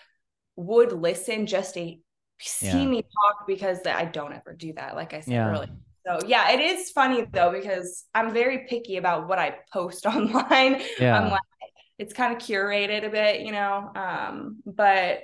[0.57, 1.97] would listen just to
[2.41, 2.87] see yeah.
[2.87, 4.95] me talk because I don't ever do that.
[4.95, 5.49] Like I said yeah.
[5.49, 5.71] earlier.
[6.07, 10.83] So yeah, it is funny though because I'm very picky about what I post online.
[10.99, 11.19] Yeah.
[11.19, 11.41] I'm like
[12.03, 13.93] it's kind of curated a bit, you know.
[13.95, 15.21] Um, but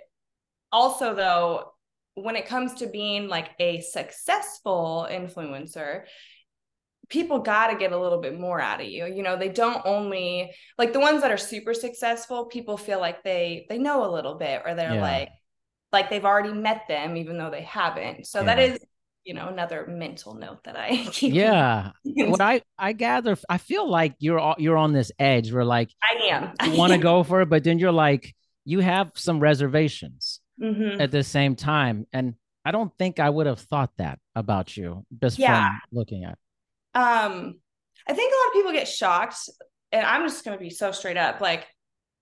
[0.71, 1.73] also though,
[2.15, 6.03] when it comes to being like a successful influencer,
[7.09, 9.07] people got to get a little bit more out of you.
[9.07, 13.25] You know, they don't only like the ones that are super successful, people feel like
[13.25, 15.03] they they know a little bit or they're yeah.
[15.03, 15.29] like
[15.93, 18.25] like they've already met them even though they haven't.
[18.27, 18.45] So yeah.
[18.47, 18.79] that is
[19.25, 21.35] you know another mental note that I keep.
[21.35, 25.91] Yeah, what I I gather, I feel like you're you're on this edge where like
[26.03, 26.53] I am.
[26.73, 31.01] you want to go for it, but then you're like you have some reservations mm-hmm.
[31.01, 35.07] at the same time, and I don't think I would have thought that about you
[35.21, 35.69] just yeah.
[35.69, 36.39] from looking at.
[36.95, 37.61] Um,
[38.07, 39.49] I think a lot of people get shocked,
[39.93, 41.41] and I'm just going to be so straight up.
[41.41, 41.67] Like,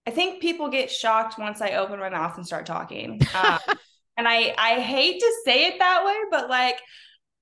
[0.06, 3.20] I think people get shocked once I open my mouth and start talking.
[3.34, 3.58] Um,
[4.16, 6.80] and I I hate to say it that way, but like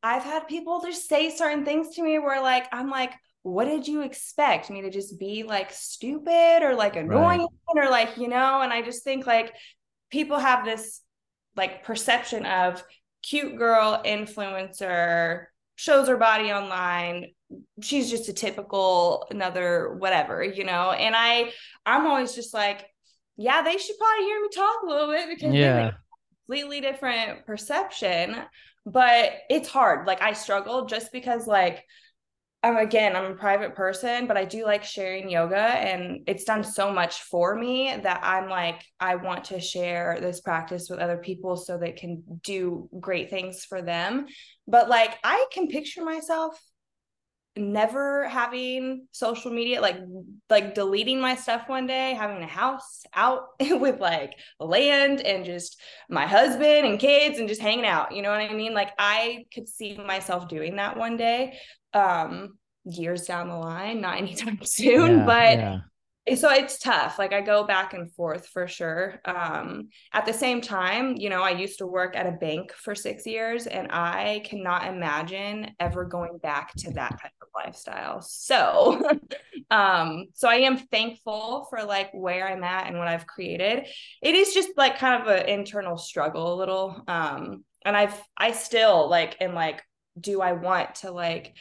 [0.02, 3.88] I've had people just say certain things to me where like I'm like, what did
[3.88, 7.86] you expect me to just be like stupid or like annoying right.
[7.86, 9.54] or like, you know, and I just think like
[10.10, 11.00] people have this
[11.56, 12.84] like perception of
[13.22, 17.26] cute girl influencer shows her body online
[17.80, 20.90] she's just a typical another whatever you know?
[20.90, 21.50] And i
[21.86, 22.86] i'm always just like
[23.36, 25.92] yeah they should probably hear me talk a little bit because yeah
[26.46, 28.36] completely different perception
[28.86, 31.84] but it's hard like i struggle just because like
[32.64, 36.64] I'm again, I'm a private person, but I do like sharing yoga and it's done
[36.64, 41.18] so much for me that I'm like, I want to share this practice with other
[41.18, 44.24] people so they can do great things for them.
[44.66, 46.58] But like, I can picture myself
[47.56, 49.96] never having social media like
[50.50, 55.80] like deleting my stuff one day having a house out with like land and just
[56.08, 58.74] my husband and kids and just hanging out you know what i mean?
[58.74, 61.58] Like i could see myself doing that one day
[61.92, 65.78] um years down the line not anytime soon yeah, but yeah
[66.36, 70.60] so it's tough like i go back and forth for sure um, at the same
[70.60, 74.40] time you know i used to work at a bank for six years and i
[74.44, 78.20] cannot imagine ever going back to that type of lifestyle.
[78.20, 79.18] So
[79.70, 83.86] um so i am thankful for like where i'm at and what i've created.
[84.22, 88.52] It is just like kind of an internal struggle a little um and i've i
[88.52, 89.82] still like am like
[90.20, 91.56] do i want to like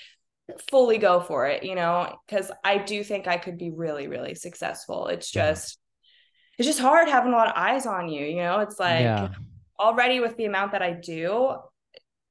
[0.69, 4.35] fully go for it, you know, because I do think I could be really, really
[4.35, 5.07] successful.
[5.07, 6.55] It's just, yeah.
[6.59, 9.29] it's just hard having a lot of eyes on you, you know, it's like yeah.
[9.79, 11.55] already with the amount that I do,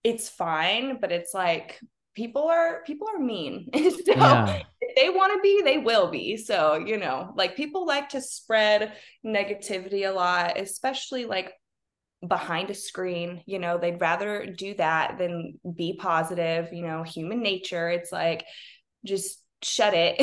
[0.04, 1.80] it's fine, but it's like
[2.14, 3.68] people are people are mean.
[3.74, 4.62] so yeah.
[4.80, 6.36] if they want to be, they will be.
[6.36, 8.92] So, you know, like people like to spread
[9.24, 11.52] negativity a lot, especially like
[12.26, 17.42] behind a screen you know they'd rather do that than be positive you know human
[17.42, 17.88] nature.
[17.90, 18.44] It's like
[19.04, 20.16] just shut it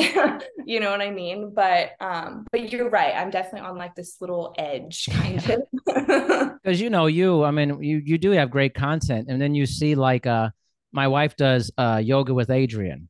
[0.66, 1.52] you know what i mean?
[1.54, 3.14] But um but you're right.
[3.14, 6.50] I'm definitely on like this little edge kind of.
[6.62, 9.64] Because you know you i mean you you do have great content and then you
[9.64, 10.50] see like uh
[10.92, 13.06] my wife does uh yoga with Adriene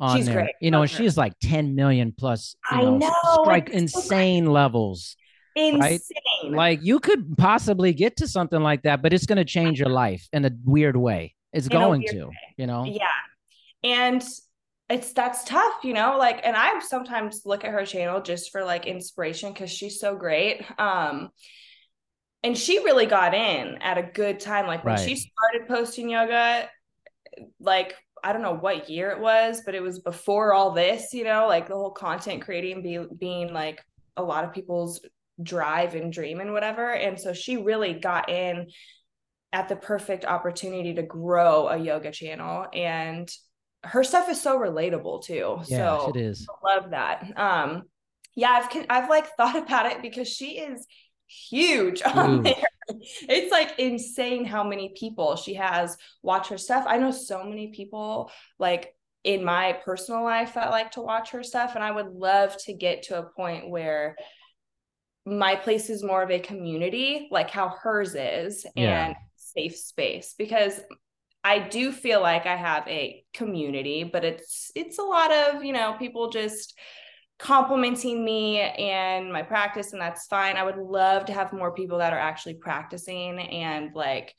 [0.00, 0.34] on she's there.
[0.42, 0.54] great.
[0.60, 3.12] you know and she's like 10 million plus you know, know.
[3.42, 5.16] strike insane so levels
[5.58, 5.80] insane.
[5.80, 6.00] Right?
[6.44, 9.90] Like you could possibly get to something like that, but it's going to change your
[9.90, 11.34] life in a weird way.
[11.52, 12.36] It's in going to, way.
[12.56, 12.84] you know?
[12.84, 13.06] Yeah.
[13.82, 14.24] And
[14.88, 18.64] it's that's tough, you know, like, and I sometimes look at her channel just for
[18.64, 20.64] like inspiration because she's so great.
[20.78, 21.30] Um,
[22.42, 24.66] and she really got in at a good time.
[24.66, 25.08] Like when right.
[25.08, 26.68] she started posting yoga,
[27.60, 31.24] like I don't know what year it was, but it was before all this, you
[31.24, 33.82] know, like the whole content creating be, being like
[34.16, 35.00] a lot of people's
[35.42, 36.90] drive and dream and whatever.
[36.90, 38.68] And so she really got in
[39.52, 43.30] at the perfect opportunity to grow a yoga channel and
[43.84, 45.58] her stuff is so relatable too.
[45.66, 46.46] Yeah, so it is.
[46.64, 47.32] I love that.
[47.36, 47.84] Um
[48.34, 50.86] yeah, I've I've like thought about it because she is
[51.26, 52.42] huge on Ooh.
[52.42, 52.54] there.
[52.90, 56.84] It's like insane how many people she has watch her stuff.
[56.86, 61.42] I know so many people like in my personal life that like to watch her
[61.42, 64.16] stuff and I would love to get to a point where
[65.28, 69.06] my place is more of a community, like how hers is, yeah.
[69.06, 70.80] and safe space because
[71.44, 75.72] I do feel like I have a community, but it's it's a lot of, you
[75.72, 76.78] know, people just
[77.38, 80.56] complimenting me and my practice and that's fine.
[80.56, 84.34] I would love to have more people that are actually practicing and like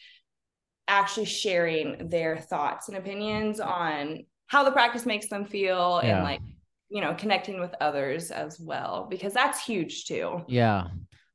[0.88, 6.15] actually sharing their thoughts and opinions on how the practice makes them feel yeah.
[6.15, 6.41] and like
[6.89, 10.43] you know connecting with others as well because that's huge too.
[10.47, 10.88] Yeah.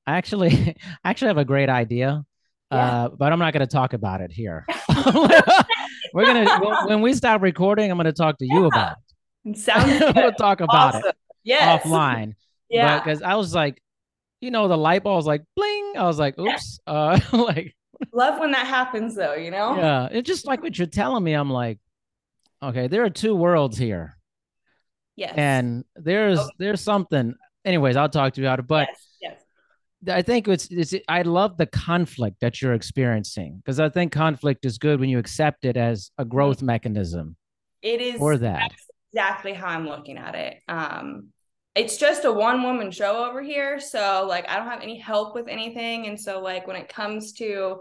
[0.06, 2.24] I actually i actually have a great idea
[2.70, 3.04] yeah.
[3.04, 4.66] uh, but i'm not going to talk about it here.
[6.14, 8.96] We're gonna when we stop recording i'm going to talk to you about
[9.46, 9.56] it.
[9.56, 10.16] Sounds good.
[10.16, 11.08] we'll talk about awesome.
[11.08, 11.82] it yes.
[11.82, 12.34] offline.
[12.68, 12.98] Yeah.
[12.98, 13.80] Because i was like
[14.40, 15.94] you know the light bulb was like bling.
[15.96, 17.74] I was like oops uh like
[18.12, 19.76] love when that happens though you know?
[19.76, 20.08] Yeah.
[20.10, 21.78] It's just like what you're telling me i'm like
[22.62, 24.13] okay there are two worlds here
[25.16, 25.35] Yes.
[25.37, 26.50] And there's okay.
[26.59, 27.35] there's something.
[27.64, 28.66] Anyways, I'll talk to you about it.
[28.66, 28.88] But
[29.20, 29.40] yes,
[30.05, 30.16] yes.
[30.16, 34.64] I think it's, it's I love the conflict that you're experiencing because I think conflict
[34.64, 36.66] is good when you accept it as a growth mm-hmm.
[36.66, 37.37] mechanism.
[37.83, 38.72] It is for that.
[39.12, 40.61] exactly how I'm looking at it.
[40.68, 41.29] Um,
[41.74, 45.35] it's just a one woman show over here, so like I don't have any help
[45.35, 47.81] with anything, and so like when it comes to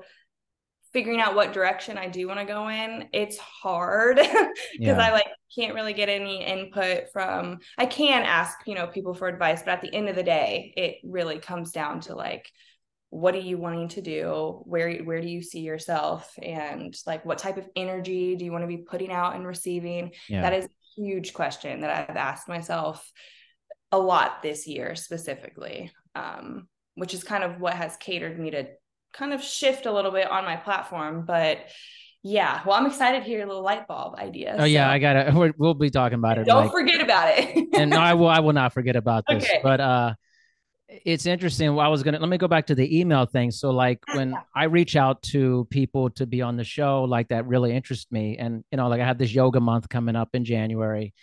[0.94, 4.48] figuring out what direction I do want to go in, it's hard because
[4.80, 4.98] yeah.
[4.98, 9.28] I like can't really get any input from I can ask, you know, people for
[9.28, 12.50] advice, but at the end of the day, it really comes down to like
[13.10, 14.64] what are you wanting to do?
[14.66, 18.64] Where where do you see yourself and like what type of energy do you want
[18.64, 20.14] to be putting out and receiving?
[20.28, 20.42] Yeah.
[20.42, 23.12] That is a huge question that I've asked myself
[23.92, 25.92] a lot this year specifically.
[26.16, 28.68] Um, which is kind of what has catered me to
[29.14, 31.26] kind of shift a little bit on my platform.
[31.26, 31.60] But
[32.24, 34.56] yeah, well, I'm excited to hear little light bulb idea.
[34.56, 34.66] Oh so.
[34.66, 35.54] yeah, I got it.
[35.58, 36.46] We'll be talking about it.
[36.46, 37.68] Don't like, forget about it.
[37.74, 38.30] and no, I will.
[38.30, 39.44] I will not forget about this.
[39.44, 39.60] Okay.
[39.62, 40.14] But uh,
[40.88, 41.78] it's interesting.
[41.78, 43.52] I was gonna let me go back to the email thing.
[43.52, 47.46] So like when I reach out to people to be on the show, like that
[47.46, 48.38] really interests me.
[48.38, 51.14] And you know, like I have this yoga month coming up in January,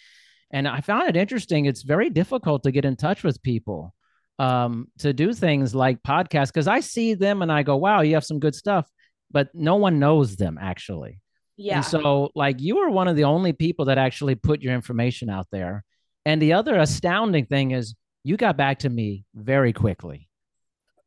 [0.51, 1.65] and I found it interesting.
[1.65, 3.95] It's very difficult to get in touch with people
[4.41, 8.15] um, to do things like podcasts because I see them and I go, wow, you
[8.15, 8.89] have some good stuff,
[9.31, 11.21] but no one knows them actually.
[11.59, 11.77] Yeah.
[11.77, 15.29] And so, like, you are one of the only people that actually put your information
[15.29, 15.85] out there.
[16.25, 20.29] And the other astounding thing is you got back to me very quickly,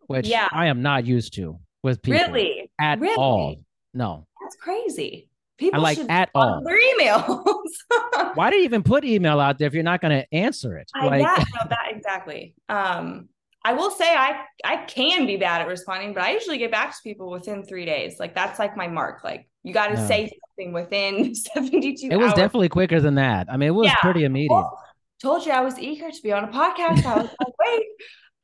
[0.05, 0.47] which Yeah.
[0.51, 2.69] I am not used to with people really?
[2.79, 3.15] at Really?
[3.15, 3.55] all.
[3.95, 5.29] No, That's crazy.
[5.57, 6.61] People like should at all.
[6.65, 7.43] their emails.
[8.35, 10.89] why do you even put email out there if you're not going to answer it?
[10.95, 12.55] I, Like, yeah, no, that exactly.
[12.69, 13.29] Um,
[13.65, 16.91] I will say I I can be bad at responding, but I usually get back
[16.91, 18.17] to people within three days.
[18.19, 19.23] Like that's like my mark.
[19.23, 22.33] Like you got to say something within 72 it was hours.
[22.33, 23.47] definitely quicker than that.
[23.49, 23.95] I mean, it was Yeah.
[24.01, 24.53] pretty immediate.
[24.53, 24.77] Well,
[25.21, 27.05] told you I was eager to be on a podcast.
[27.05, 27.85] I was like, wait.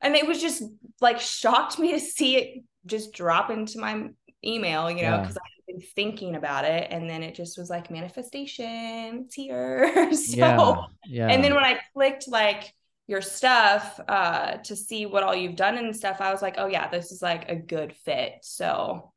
[0.00, 0.62] And it was just
[1.02, 4.08] like shocked me to see it just drop into my
[4.44, 5.20] email, you know, Yeah.
[5.20, 6.88] because I've been thinking about it.
[6.90, 10.12] And then it just was like manifestation, here.
[10.14, 10.76] so yeah,
[11.06, 11.28] yeah.
[11.28, 12.72] and then when I clicked like
[13.06, 16.66] your stuff uh to see what all you've done and stuff, I was like, oh
[16.66, 18.34] yeah, this is like a good fit.
[18.42, 19.12] So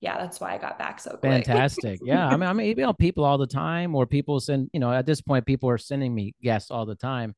[0.00, 1.46] yeah, that's why I got back so quick.
[1.46, 2.00] Fantastic.
[2.04, 2.26] Yeah.
[2.28, 5.06] I mean, I mean, email people all the time, or people send, you know, at
[5.06, 7.34] this point, people are sending me guests all the time.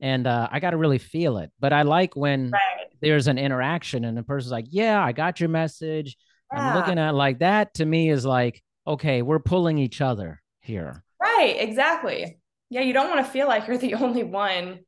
[0.00, 1.52] And uh, I got to really feel it.
[1.60, 2.86] But I like when Right.
[3.00, 6.16] there's an interaction and the person's like, yeah, I got your message.
[6.52, 11.04] I'm looking at like that to me is like, okay, we're pulling each other here.
[11.20, 12.38] Right, exactly.
[12.70, 14.80] Yeah, you don't want to feel like you're the only one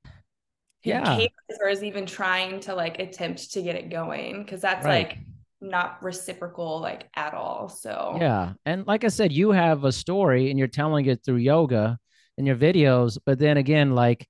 [0.84, 1.16] who Yeah.
[1.16, 5.08] cares or is even trying to like attempt to get it going because that's Right.
[5.08, 5.18] like
[5.60, 7.68] not reciprocal like at all.
[7.68, 8.54] So Yeah.
[8.66, 11.98] And like I said, you have a story and you're telling it through yoga
[12.38, 13.18] in your videos.
[13.24, 14.26] But then again, like,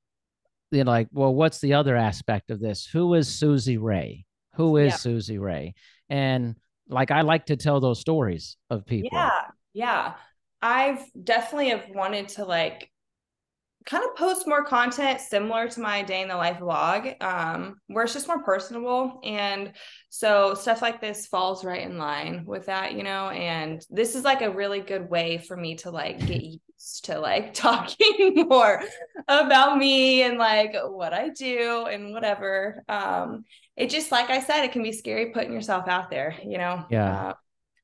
[0.71, 2.85] you know like, well, what's the other aspect of this?
[2.87, 4.27] Who is Susie Ray?
[4.57, 4.97] Who is Yeah.
[4.97, 5.75] Susie Ray?
[6.11, 6.57] And
[6.89, 9.11] like, I like to tell those stories of people.
[9.13, 9.41] Yeah,
[9.73, 10.15] yeah.
[10.61, 12.89] I've definitely have wanted to like
[13.85, 18.05] kind of post more content similar to my day in the life vlog, um, where
[18.05, 19.21] it's just more personable.
[19.25, 19.73] And
[20.09, 23.31] so stuff like this falls right in line with that, you know.
[23.31, 26.43] And this is like a really good way for me to like get
[27.05, 28.83] to like talking more
[29.29, 32.83] about me and like what I do and whatever.
[32.89, 33.45] Um,
[33.77, 36.85] it just like I said, it can be scary putting yourself out there, you know.
[36.89, 37.21] Yeah.
[37.21, 37.35] Uh,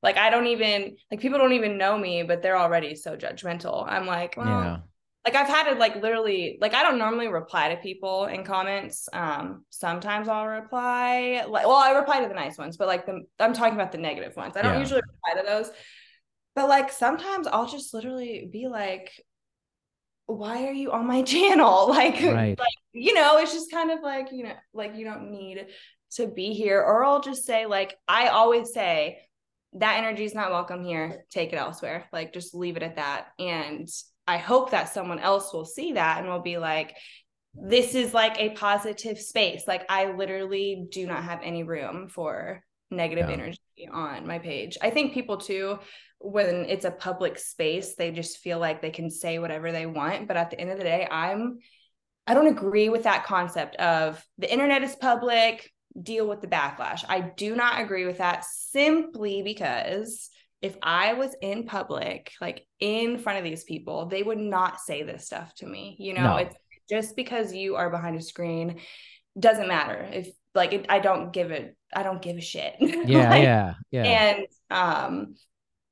[0.02, 3.84] like I don't even like people don't even know me, but they're already so judgmental.
[3.88, 4.78] I'm like, well, Yeah.
[5.24, 9.08] like I've had to like literally like I don't normally reply to people in comments.
[9.12, 13.22] Um, sometimes I'll reply like well, I reply to the nice ones, but like the
[13.38, 14.56] I'm talking about the negative ones.
[14.56, 14.78] I don't Yeah.
[14.78, 15.70] usually reply to those.
[16.58, 19.12] But like sometimes I'll just literally be like,
[20.26, 21.88] why are you on my channel?
[21.88, 22.58] Like, Right.
[22.58, 25.66] like you know, it's just kind of like, you know, like you don't need
[26.16, 26.80] to be here.
[26.80, 29.20] Or I'll just say, like, I always say,
[29.74, 31.26] that energy is not welcome here.
[31.30, 32.06] Take it elsewhere.
[32.12, 33.28] Like, just leave it at that.
[33.38, 33.88] And
[34.26, 36.96] I hope that someone else will see that and will be like,
[37.54, 39.62] this is like a positive space.
[39.68, 43.34] Like, I literally do not have any room for negative Yeah.
[43.34, 43.60] energy
[43.92, 44.76] on my page.
[44.82, 45.78] I think people too,
[46.20, 50.26] when it's a public space, they just feel like they can say whatever they want.
[50.28, 51.58] But at the end of the day, I'm
[52.26, 57.04] I don't agree with that concept of the internet is public, deal with the backlash.
[57.08, 60.28] I do not agree with that simply because
[60.60, 65.04] if I was in public, like in front of these people, they would not say
[65.04, 65.96] this stuff to me.
[66.00, 66.36] You know, No.
[66.36, 66.56] it's
[66.90, 68.80] just because you are behind a screen
[69.38, 70.08] doesn't matter.
[70.12, 72.74] If like it, I don't give it, I don't give a shit.
[72.80, 73.30] Yeah.
[73.30, 73.74] Like, yeah.
[73.90, 74.02] Yeah.
[74.04, 75.34] and um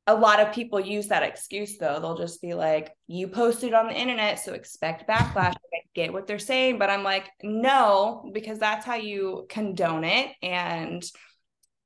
[0.07, 1.99] a lot of people use that excuse though.
[2.01, 5.55] They'll just be like, you posted on the internet, so expect backlash.
[5.55, 10.31] I get what they're saying, but I'm like, no, because that's how you condone it.
[10.43, 11.03] And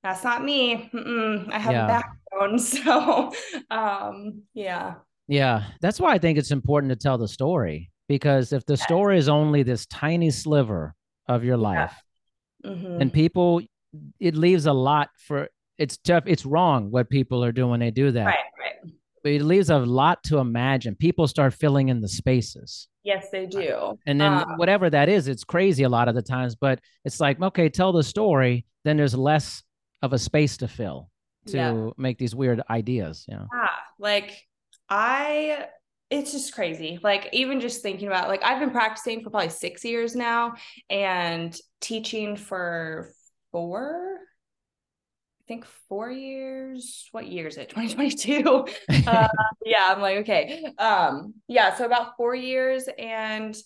[0.02, 0.90] that's not me.
[0.92, 1.84] Mm-mm, I have Yeah.
[1.84, 2.58] a backbone.
[2.58, 3.32] So
[3.70, 4.94] um yeah.
[5.28, 9.18] Yeah, that's why I think it's important to tell the story because if the story
[9.18, 10.94] is only this tiny sliver
[11.28, 11.94] of your life
[12.64, 13.00] Mhm.
[13.00, 13.62] and people
[14.20, 15.48] it leaves a lot for
[15.80, 18.26] it's tough it's wrong what people are doing when they do that.
[18.26, 18.92] right, right.
[19.24, 20.94] But it leaves a lot to imagine.
[20.94, 22.88] People start filling in the spaces.
[23.02, 23.98] Yes, they do.
[24.06, 27.20] And then Um, whatever that is, it's crazy a lot of the times, but it's
[27.20, 29.62] like, okay, tell the story, then there's less
[30.02, 31.10] of a space to fill
[31.46, 31.90] to Yeah.
[31.98, 33.46] make these weird ideas, you know.
[33.54, 33.68] Yeah,
[33.98, 34.46] like
[34.88, 35.66] I
[36.10, 36.98] it's just crazy.
[37.02, 40.54] Like even just thinking about like I've been practicing for probably 6 years now
[40.88, 43.10] and teaching for
[43.52, 44.29] 4 I
[45.50, 47.08] think 4 years.
[47.10, 47.68] What year is it?
[47.70, 48.66] 2022.
[49.06, 49.28] uh,
[49.66, 50.64] yeah, I'm like okay.
[50.78, 53.56] Um yeah, so about 4 years and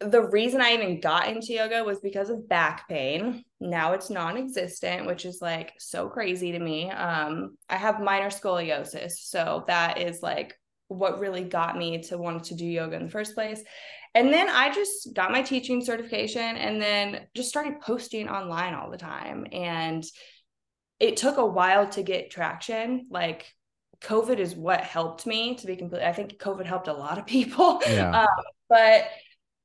[0.00, 3.44] the reason I even got into yoga was because of back pain.
[3.60, 6.90] Now it's non-existent, which is like so crazy to me.
[6.90, 10.54] Um, I have minor scoliosis, so that is like
[10.88, 13.62] what really got me to want to do yoga in the first place.
[14.14, 18.90] And then I just got my teaching certification and then just started posting online all
[18.90, 19.46] the time.
[19.52, 20.04] And
[21.02, 23.08] it took a while to get traction.
[23.10, 23.52] Like
[24.04, 26.06] COVID is what helped me to be completely.
[26.06, 27.82] I think COVID helped a lot of people.
[27.86, 28.26] Yeah.
[28.32, 29.04] Um, but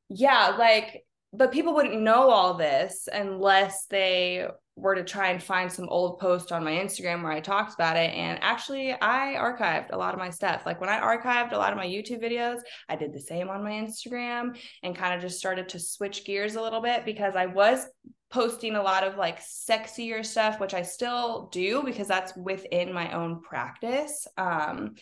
[0.09, 4.47] yeah, like, but people wouldn't know all this unless they
[4.78, 7.97] were to try and find some old post on my Instagram where I talked about
[7.97, 8.13] it.
[8.13, 10.67] And actually, I archived a lot of my stuff.
[10.67, 13.63] Like when I archived a lot of my YouTube videos, I did the same on
[13.63, 17.47] my Instagram and kind of just started to switch gears a little bit because I
[17.47, 17.88] was
[18.30, 23.11] posting a lot of like sexier stuff, which I still do because that's within my
[23.13, 24.28] own practice.
[24.38, 24.93] Um,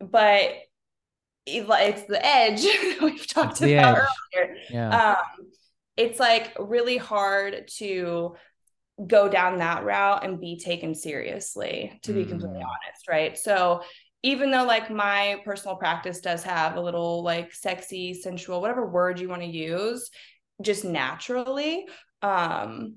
[0.00, 0.50] but
[1.46, 2.66] it's the edge
[3.02, 4.04] we've talked about edge.
[4.36, 4.56] earlier.
[4.68, 5.10] Yeah.
[5.12, 5.46] Um,
[5.96, 8.34] it's like really hard to
[9.06, 12.66] go down that route and be taken seriously, to be completely Mm.
[12.66, 13.36] honest, right?
[13.36, 13.82] So
[14.22, 19.20] even though like my personal practice does have a little like sexy, sensual, whatever word
[19.20, 20.10] you want to use,
[20.62, 21.86] just naturally,
[22.22, 22.96] um,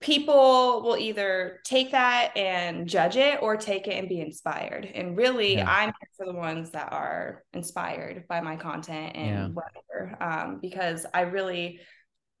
[0.00, 4.84] people will either take that and judge it or take it and be inspired.
[4.84, 5.64] And really, Yeah.
[5.66, 9.48] I'm here for the ones that are inspired by my content and Yeah.
[9.48, 10.16] whatever.
[10.22, 11.80] Um, because I really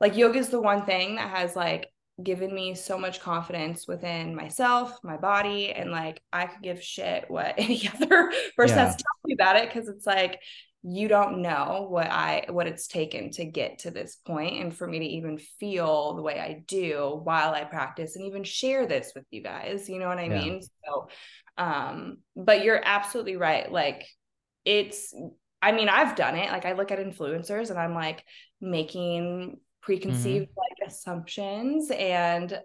[0.00, 1.88] like yoga is the one thing that has like
[2.22, 7.24] given me so much confidence within myself, my body, and like I could give shit
[7.28, 8.84] what any other person Yeah.
[8.84, 10.40] has to tell me about it because it's like
[10.86, 14.86] you don't know what I what it's taken to get to this point and for
[14.86, 19.12] me to even feel the way I do while I practice and even share this
[19.14, 19.88] with you guys.
[19.88, 20.44] You know what I Yeah.
[20.44, 20.60] mean?
[20.84, 21.08] So
[21.56, 23.70] um but you're absolutely right.
[23.72, 24.06] Like
[24.64, 25.14] it's
[25.62, 26.50] I mean, I've done it.
[26.50, 28.22] Like I look at influencers and I'm like
[28.60, 32.58] making preconceived like assumptions and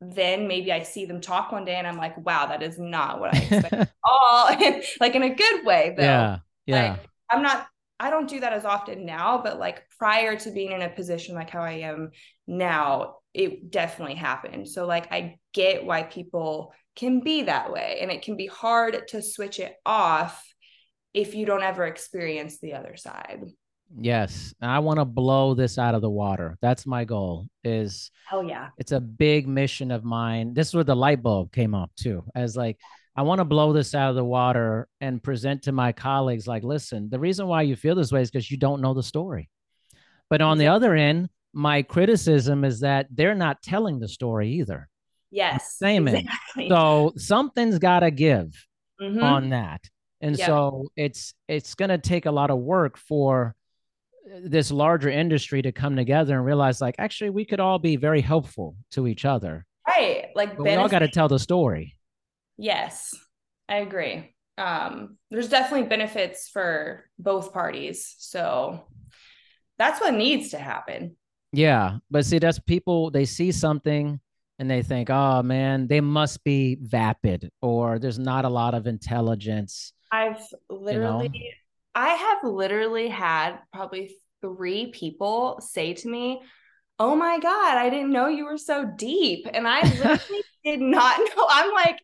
[0.00, 3.20] then maybe I see them talk one day and I'm like, wow, that is not
[3.20, 4.46] what I expected at all.
[5.00, 6.02] like in a good way though.
[6.02, 6.38] yeah.
[6.66, 6.90] Yeah.
[6.90, 7.00] Like,
[7.30, 7.66] I'm not,
[7.98, 11.34] I don't do that as often now, but like prior to being in a position
[11.34, 12.10] like how I am
[12.46, 14.68] now, it definitely happened.
[14.68, 17.98] So, like, I get why people can be that way.
[18.00, 20.42] And it can be hard to switch it off
[21.14, 23.44] if you don't ever experience the other side.
[24.00, 24.54] Yes.
[24.60, 26.56] I want to blow this out of the water.
[26.60, 27.48] That's my goal.
[27.64, 28.68] Is Hell yeah.
[28.78, 30.54] it's a big mission of mine.
[30.54, 32.24] This is where the light bulb came up too.
[32.34, 32.78] As like,
[33.14, 36.62] I want to blow this out of the water and present to my colleagues, like,
[36.62, 39.48] listen, the reason why you feel this way is because you don't know the story.
[40.28, 44.88] But on the other end, my criticism is that they're not telling the story either.
[45.30, 45.76] Yes.
[45.78, 46.08] Same.
[46.08, 46.68] Exactly.
[46.68, 48.52] So something's got to give
[49.00, 49.22] Mhm.
[49.22, 49.80] on that.
[50.20, 50.46] And Yeah.
[50.46, 53.54] so it's it's going to take a lot of work for
[54.26, 58.20] this larger industry to come together and realize like actually we could all be very
[58.20, 59.64] helpful to each other.
[59.86, 60.28] right.
[60.34, 61.96] Like, we all got to tell the story.
[62.58, 63.14] Yes,
[63.68, 64.34] I agree.
[64.58, 68.14] Um, there's definitely benefits for both parties.
[68.18, 68.86] So
[69.78, 71.16] that's what needs to happen.
[71.52, 73.10] Yeah, but see, that's people.
[73.10, 74.20] They see something
[74.58, 78.86] and they think, "Oh man, they must be vapid," or "There's not a lot of
[78.86, 81.54] intelligence." I've literally,
[81.96, 86.42] I have literally had probably three people say to me,
[86.98, 89.46] Oh my God, I didn't know you were so deep.
[89.52, 91.46] And I literally did not know.
[91.50, 91.98] I'm like,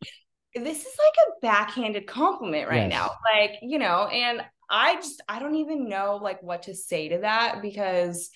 [0.54, 2.90] this is like a backhanded compliment right Yes.
[2.90, 3.10] now.
[3.34, 7.18] Like, you know, and I just, I don't even know like what to say to
[7.18, 8.30] that because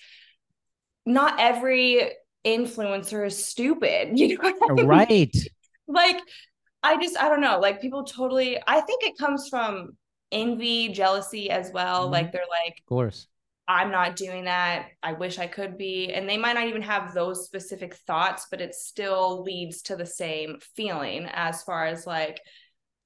[1.05, 2.11] not every
[2.45, 4.11] influencer is stupid.
[4.17, 4.87] You know what I mean?
[4.87, 5.35] right?
[5.87, 6.17] like
[6.83, 9.95] i just i don't know like people totally i think it comes from
[10.31, 12.11] envy jealousy as well Mhm.
[12.11, 13.27] like they're like Of course.
[13.67, 17.13] i'm not doing that i wish i could be and they might not even have
[17.13, 22.41] those specific thoughts but it still leads to the same feeling as far as like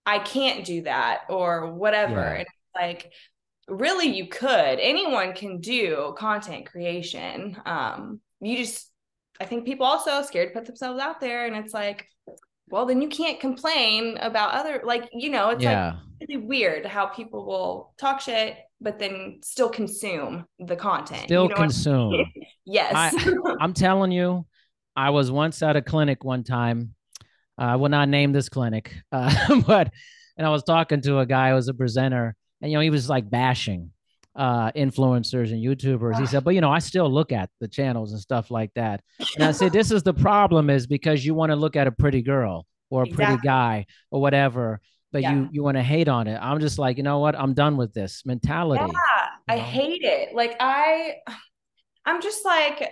[0.05, 2.33] i can't do that or whatever Yeah.
[2.39, 3.11] and like
[3.67, 8.89] really you could anyone can do content creation um you just
[9.39, 12.07] i think people also scared to put themselves out there and it's like
[12.69, 15.93] well then you can't complain about other like you know it's like yeah.
[16.29, 21.49] Really weird how people will talk shit but then still consume the content Still you
[21.49, 22.11] know I consume.
[22.11, 22.31] mean?
[22.65, 23.15] yes
[23.59, 24.45] I'm telling you,
[24.95, 26.95] I was once at a clinic one time.
[27.59, 29.91] Uh, I will not name this clinic, uh, but
[30.37, 32.89] and I was talking to a guy who was a presenter, and you know he
[32.89, 33.91] was like bashing
[34.35, 36.19] uh, influencers and YouTubers.
[36.19, 39.01] He said, "But you know, I still look at the channels and stuff like that."
[39.35, 41.91] And I said, "This is the problem: is because you want to look at a
[41.91, 44.81] pretty girl or a pretty guy or whatever."
[45.11, 45.33] But Yeah.
[45.33, 46.39] you you want to hate on it.
[46.41, 47.35] I'm just like, you know what?
[47.35, 48.85] I'm done with this mentality.
[48.85, 49.61] Yeah, I know?
[49.61, 50.33] hate it.
[50.33, 51.15] Like I
[52.05, 52.91] I'm just like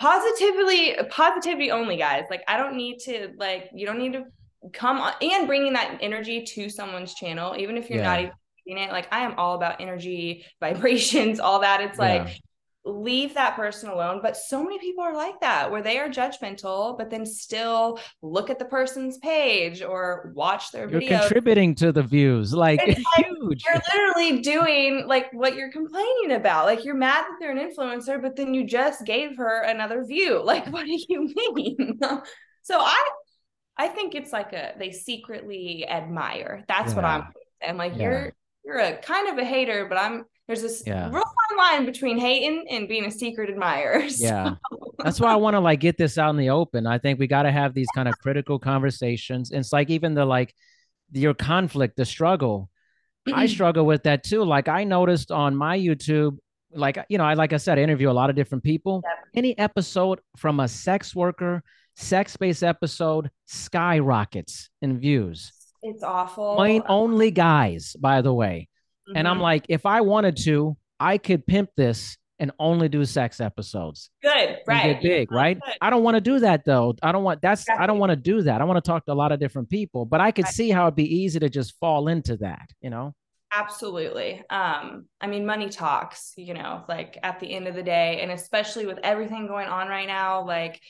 [0.00, 2.24] positively positivity only guys.
[2.30, 4.24] Like I don't need to like you don't need to
[4.72, 8.32] come on and bringing that energy to someone's channel even if you're not even
[8.66, 8.90] it.
[8.90, 11.80] Like I am all about energy, vibrations, all that.
[11.80, 12.34] It's like Yeah.
[12.88, 14.20] Leave that person alone.
[14.22, 18.50] But so many people are like that, where they are judgmental, but then still look
[18.50, 21.18] at the person's page or watch their You're video.
[21.18, 23.64] contributing to the views, like like huge.
[23.66, 26.66] You're literally doing like what you're complaining about.
[26.66, 30.42] Like you're mad that they're an influencer, but then you just gave her another view.
[30.48, 31.98] Like, what do you mean?
[32.62, 33.08] so I
[33.76, 36.64] I think it's like a they secretly admire.
[36.68, 37.24] That's what I'm
[37.60, 38.02] and like Yeah.
[38.02, 38.32] you're
[38.64, 41.04] you're a kind of a hater, but I'm there's this Yeah.
[41.10, 44.08] real fine line between hating and being a secret admirer.
[44.10, 44.54] So- Yeah.
[45.04, 46.84] That's why I want to like get this out in the open.
[46.86, 49.52] I think we got to have these kind of critical conversations.
[49.52, 50.52] And it's like even the like
[51.12, 52.68] your conflict, the struggle.
[53.32, 54.42] I struggle with that too.
[54.42, 56.38] Like I noticed on my YouTube,
[56.72, 59.02] like you know, I like I said, I interview a lot of different people.
[59.04, 59.18] Yep.
[59.34, 61.62] Any episode from a sex worker,
[61.96, 65.52] sex-based episode skyrockets in views.
[65.82, 66.56] it's awful.
[66.56, 68.68] Plain only guys, by the way.
[69.14, 69.42] And I'm Mhm.
[69.42, 74.58] like, if I wanted to, I could pimp this and only do sex episodes good,
[74.66, 74.82] right?
[74.82, 75.62] get big, right?
[75.64, 75.78] Good.
[75.80, 76.94] I don't want to do that though.
[77.02, 78.60] I don't want that's I don't want to do that.
[78.60, 80.54] I want to talk to a lot of different people, but I could Right.
[80.54, 83.14] see how it'd be easy to just fall into that, you know?
[83.50, 84.42] Absolutely.
[84.50, 88.30] Um, I mean, money talks, you know, like at the end of the day, and
[88.30, 90.80] especially with everything going on right now, like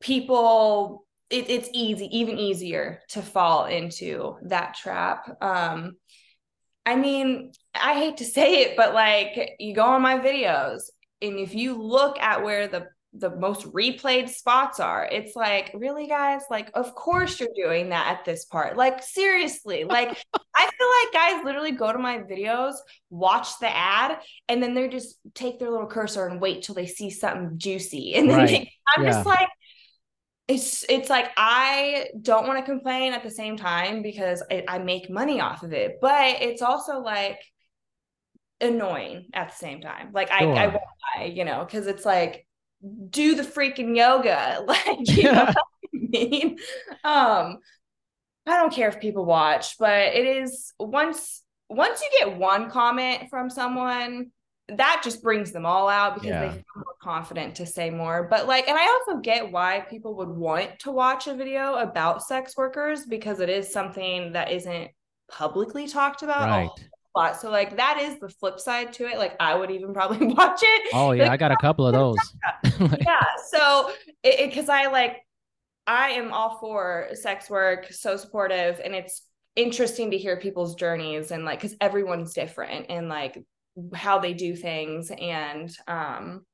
[0.00, 5.28] people, it, it's easy, even easier to fall into that trap.
[5.42, 5.96] Um,
[6.86, 10.82] I mean, I hate to say it, but like you go on my videos,
[11.20, 12.86] and if you look at where the
[13.18, 16.42] the most replayed spots are, it's like, really, guys?
[16.50, 18.76] Like, of course you're doing that at this part.
[18.76, 20.10] Like, seriously, like
[20.54, 22.74] I feel like guys literally go to my videos,
[23.08, 24.18] watch the ad,
[24.48, 28.14] and then they just take their little cursor and wait till they see something juicy.
[28.14, 28.48] And then Right.
[28.48, 29.10] they- I'm Yeah.
[29.10, 29.48] just like,
[30.48, 34.78] it's it's like I don't want to complain at the same time because I, I
[34.78, 37.40] make money off of it, but it's also like
[38.60, 40.10] annoying at the same time.
[40.12, 40.68] Like I, I Sure.
[40.68, 40.82] won't
[41.18, 42.46] lie, you know, because it's like
[43.10, 46.58] do the freaking yoga, like you know what I mean.
[47.04, 47.58] Um,
[48.46, 53.30] I don't care if people watch, but it is once once you get one comment
[53.30, 54.30] from someone,
[54.68, 56.40] that just brings them all out because Yeah.
[56.40, 58.26] they feel more confident to say more.
[58.28, 62.22] But like, and I also get why people would want to watch a video about
[62.22, 64.90] sex workers because it is something that isn't
[65.30, 66.68] publicly talked about a Right.
[66.68, 66.78] whole
[67.14, 67.40] lot.
[67.40, 69.18] So like that is the flip side to it.
[69.18, 72.34] Like I would even probably watch it Oh yeah, I got a couple of those.
[73.06, 73.90] yeah so
[74.22, 75.18] it because i like
[75.86, 79.22] i am all for sex work so supportive and it's
[79.54, 83.42] interesting to hear people's journeys and like because everyone's different and like
[83.94, 86.44] how they do things and um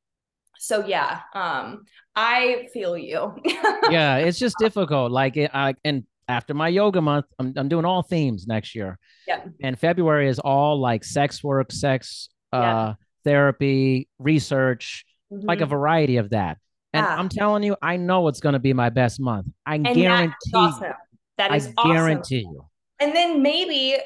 [0.59, 1.85] so yeah um
[2.17, 3.35] i feel you
[3.91, 5.11] yeah, it's just difficult.
[5.13, 8.97] Like it, I and after my yoga month, I'm I'm doing all themes next year.
[9.27, 9.45] Yeah.
[9.63, 12.95] And February is all like sex work, sex uh Yeah.
[13.25, 15.71] therapy, research, like a Mhm.
[15.71, 16.59] variety of that.
[16.93, 17.07] And.
[17.07, 19.47] I'm telling you, I know it's going to be my best month.
[19.67, 20.33] I and guarantee.
[20.53, 20.93] that's awesome
[21.39, 22.67] that I awesome guarantee you.
[23.01, 23.97] and then maybe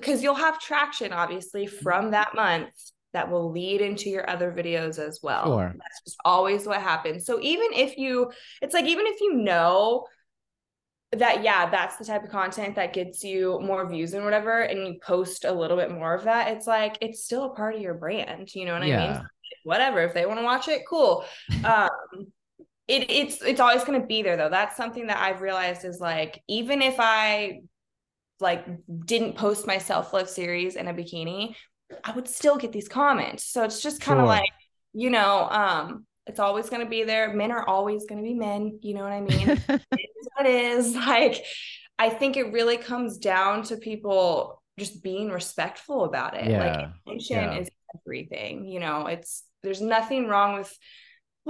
[0.00, 1.76] because you'll have traction obviously Mm-hmm.
[1.82, 2.70] from that month
[3.12, 5.72] that will lead into your other videos as well Sure.
[5.76, 8.30] that's just always what happens so even if you
[8.62, 10.06] it's like even if you know
[11.12, 14.86] that yeah that's the type of content that gets you more views and whatever and
[14.86, 17.80] you post a little bit more of that it's like it's still a part of
[17.80, 19.14] your brand you know what i Yeah.
[19.18, 19.28] mean
[19.64, 21.24] whatever if they want to watch it cool
[21.64, 21.88] um
[22.88, 26.00] it, it's it's always going to be there though that's something that i've realized is
[26.00, 27.60] like even if i
[28.40, 28.64] like
[29.06, 31.54] didn't post my self-love series in a bikini
[32.04, 33.44] i would still get these comments.
[33.44, 34.28] So it's just kind of Sure.
[34.28, 34.52] like
[34.92, 37.32] you know um it's always going to be there.
[37.34, 39.48] Men are always going to be men you know what i mean?
[39.68, 40.94] It is what it is.
[41.14, 41.44] Like
[41.98, 46.48] i think it really comes down to people just being respectful about it.
[46.48, 47.58] Yeah, like attention yeah.
[47.58, 49.06] is everything you know?
[49.06, 50.72] It's there's nothing wrong with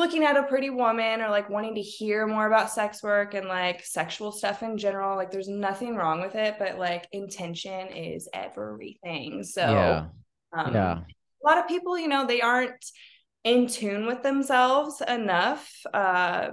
[0.01, 3.47] looking at a pretty woman or like wanting to hear more about sex work and
[3.47, 8.29] like sexual stuff in general like there's nothing wrong with it but like intention is
[8.35, 10.07] everything so yeah.
[10.53, 10.99] um, Yeah.
[10.99, 12.85] a lot of people you know they aren't
[13.45, 16.49] in tune with themselves enough uh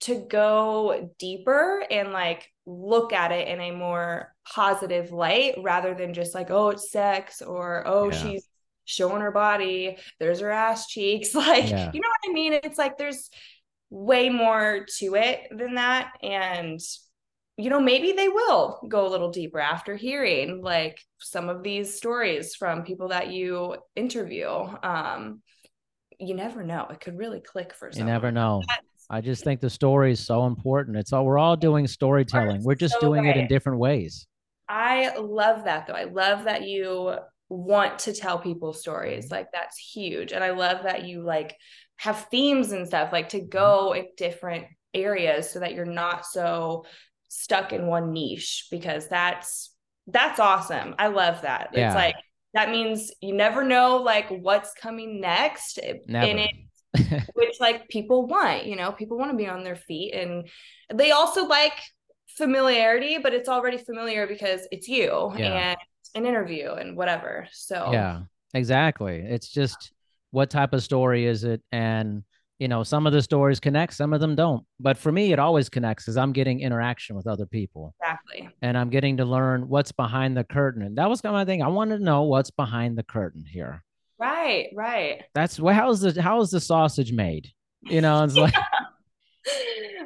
[0.00, 6.12] to go deeper and like look at it in a more positive light rather than
[6.12, 8.18] just like oh it's sex or oh Yeah.
[8.18, 8.46] she's
[8.84, 11.90] showing her body there's her ass cheeks like Yeah.
[11.92, 13.30] you know what i mean it's like there's
[13.90, 16.80] way more to it than that and
[17.58, 21.94] you know maybe they will go a little deeper after hearing like some of these
[21.94, 25.42] stories from people that you interview um
[26.18, 28.62] you never know it could really click for You someone never know.
[28.68, 30.96] That's- I just think the story is so important.
[30.96, 32.62] It's all we're all doing storytelling.
[32.64, 34.26] We're just so doing it in different ways.
[34.70, 35.92] I love that though.
[35.92, 37.16] I love that you
[37.52, 39.26] want to tell people stories.
[39.26, 39.34] Mm-hmm.
[39.34, 40.32] Like that's huge.
[40.32, 41.56] And I love that you like
[41.96, 43.48] have themes and stuff like to mm-hmm.
[43.48, 46.84] go in different areas so that you're not so
[47.28, 49.74] stuck in one niche because that's
[50.06, 50.94] that's awesome.
[50.98, 51.70] I love that.
[51.72, 51.88] Yeah.
[51.88, 52.16] It's like
[52.54, 56.26] that means you never know like what's coming next eh, Never.
[56.26, 56.50] and it
[57.34, 60.48] which like people want, you know, people want to be on their feet and
[60.92, 61.72] they also like
[62.36, 65.70] familiarity, but it's already familiar because it's you Yeah.
[65.70, 65.78] and
[66.14, 67.46] an interview and whatever.
[67.52, 68.22] So Yeah,
[68.54, 69.16] exactly.
[69.16, 69.92] It's just
[70.30, 71.62] what type of story is it?
[71.72, 72.24] And,
[72.58, 74.64] you know, some of the stories connect, some of them don't.
[74.80, 78.48] But for me, it always connects because I'm getting interaction with other people exactly.
[78.62, 80.82] and I'm getting to learn what's behind the curtain.
[80.82, 81.62] And that was kind of my thing.
[81.62, 83.84] I wanted to know what's behind the curtain here.
[84.18, 85.24] Right, right.
[85.34, 87.48] That's well, how's the how is the sausage made?
[87.82, 88.54] You know, it's like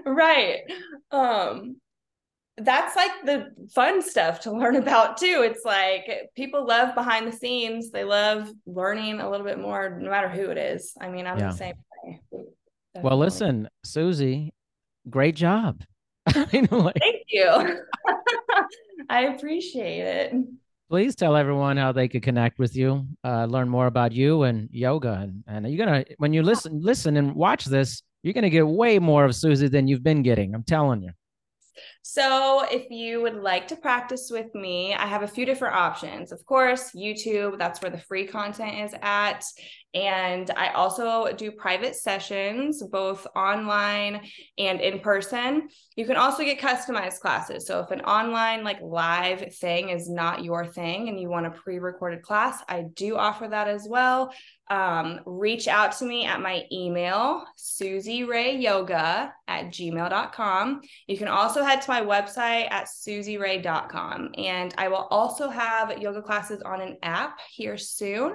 [0.07, 0.61] right.
[1.11, 1.77] Um
[2.59, 5.43] that's like the fun stuff to learn about too.
[5.45, 7.91] It's like people love behind the scenes.
[7.91, 10.93] They love learning a little bit more no matter who it is.
[11.01, 11.51] I mean, I'm Yeah.
[11.51, 12.21] the same way.
[13.03, 14.55] well, listen, Susie,
[15.11, 15.83] great job.
[16.27, 17.79] I mean, like, Thank you.
[19.11, 20.35] I appreciate it.
[20.89, 24.69] please tell everyone how they could connect with you, uh, learn more about you and
[24.73, 25.13] yoga.
[25.23, 28.99] And, and you're gonna when you listen, listen and watch this, you're gonna get way
[28.99, 30.55] more of Susie than you've been getting.
[30.55, 31.11] I'm telling you.
[32.09, 36.31] So, if you would like to practice with me, I have a few different options.
[36.31, 39.45] Of course, YouTube, that's where the free content is at.
[39.93, 44.21] And I also do private sessions, both online
[44.57, 45.69] and in person.
[45.97, 47.67] You can also get customized classes.
[47.67, 51.51] So, if an online, like live thing is not your thing and you want a
[51.51, 54.33] pre recorded class, I do offer that as well.
[54.69, 60.81] Um, reach out to me at my email, susierayyoga at gmail.com.
[61.07, 64.31] You can also head to my website at susieray.com.
[64.37, 68.35] And I will also have yoga classes on an app here soon.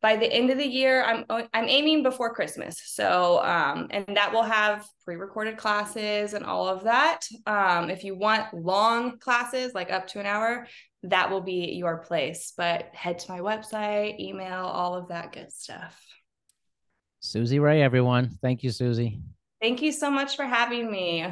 [0.00, 2.80] By the end of the year, I'm I'm aiming before Christmas.
[2.84, 7.20] So um, and that will have pre-recorded classes and all of that.
[7.46, 10.66] Um, if you want long classes, like up to an hour,
[11.02, 12.52] that will be your place.
[12.56, 16.00] But head to my website, email, all of that good stuff.
[17.18, 18.38] Susie Ray, everyone.
[18.40, 19.20] Thank you, Susie.
[19.60, 21.26] Thank you so much for having me.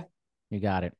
[0.50, 0.97] You got it.